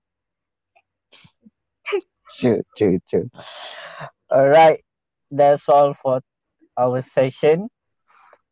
[2.39, 3.29] True, true, true.
[4.33, 4.81] Alright,
[5.29, 6.17] that's all for
[6.73, 7.69] our session.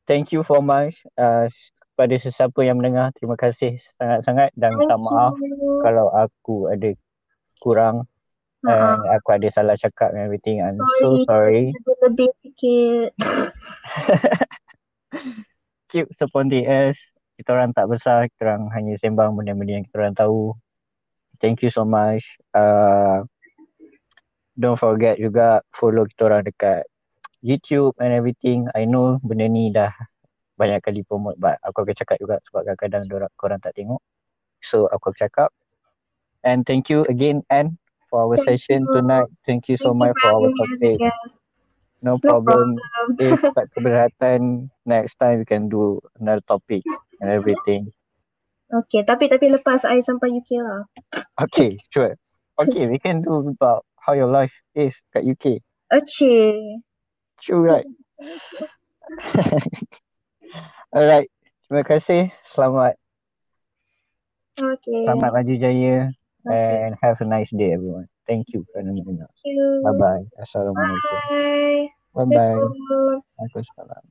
[0.06, 1.48] thank you for much uh,
[1.96, 3.10] kepada sesiapa yang mendengar.
[3.16, 5.80] Terima kasih sangat-sangat dan minta maaf you.
[5.82, 6.92] kalau aku ada
[7.58, 8.06] kurang
[8.62, 9.00] Ha-ha.
[9.00, 10.62] and aku ada salah cakap and everything.
[10.62, 11.26] I'm so Sorry.
[11.26, 11.64] sorry.
[12.04, 13.10] Lebih sikit.
[15.90, 16.98] Keep spontaneous.
[17.36, 20.54] Kita orang tak besar, kita orang hanya sembang benda-benda yang kita orang tahu.
[21.42, 22.38] Thank you so much.
[22.54, 23.26] Uh,
[24.62, 26.86] don't forget juga follow kita orang dekat
[27.42, 28.70] YouTube and everything.
[28.78, 29.90] I know benda ni dah
[30.62, 33.98] banyak kali promote but aku akan cakap juga sebab kadang-kadang dorang, korang tak tengok.
[34.62, 35.50] So aku akan cakap.
[36.46, 37.82] And thank you again Anne
[38.14, 38.94] for our Thank session you.
[38.94, 39.30] tonight.
[39.50, 40.98] Thank you so Thank you much for for our topic.
[42.02, 42.78] No problem.
[42.78, 43.18] problem.
[43.18, 46.86] If tak keberatan, next time we can do another topic
[47.22, 47.90] and everything.
[48.72, 50.82] Okay, tapi tapi lepas I sampai UK lah.
[51.38, 52.18] Okay, sure.
[52.58, 55.62] Okay, we can do about how your life is kat UK.
[55.94, 56.82] Aceh.
[57.42, 57.86] True, right?
[60.96, 61.30] Alright.
[61.70, 62.34] Terima kasih.
[62.50, 62.98] Selamat
[64.62, 65.08] Okay.
[65.08, 65.98] selamat maju jaya
[66.42, 66.90] Okay.
[66.90, 68.10] and have a nice day everyone.
[68.26, 69.30] Thank you kerana mendengar.
[69.42, 69.82] Thank you.
[69.86, 70.26] Bye bye.
[70.42, 71.18] Assalamualaikum.
[71.30, 71.86] Bye.
[72.18, 72.58] Bye bye.
[72.62, 73.14] Assalamualaikum.
[73.38, 74.04] Waalaikumsalam.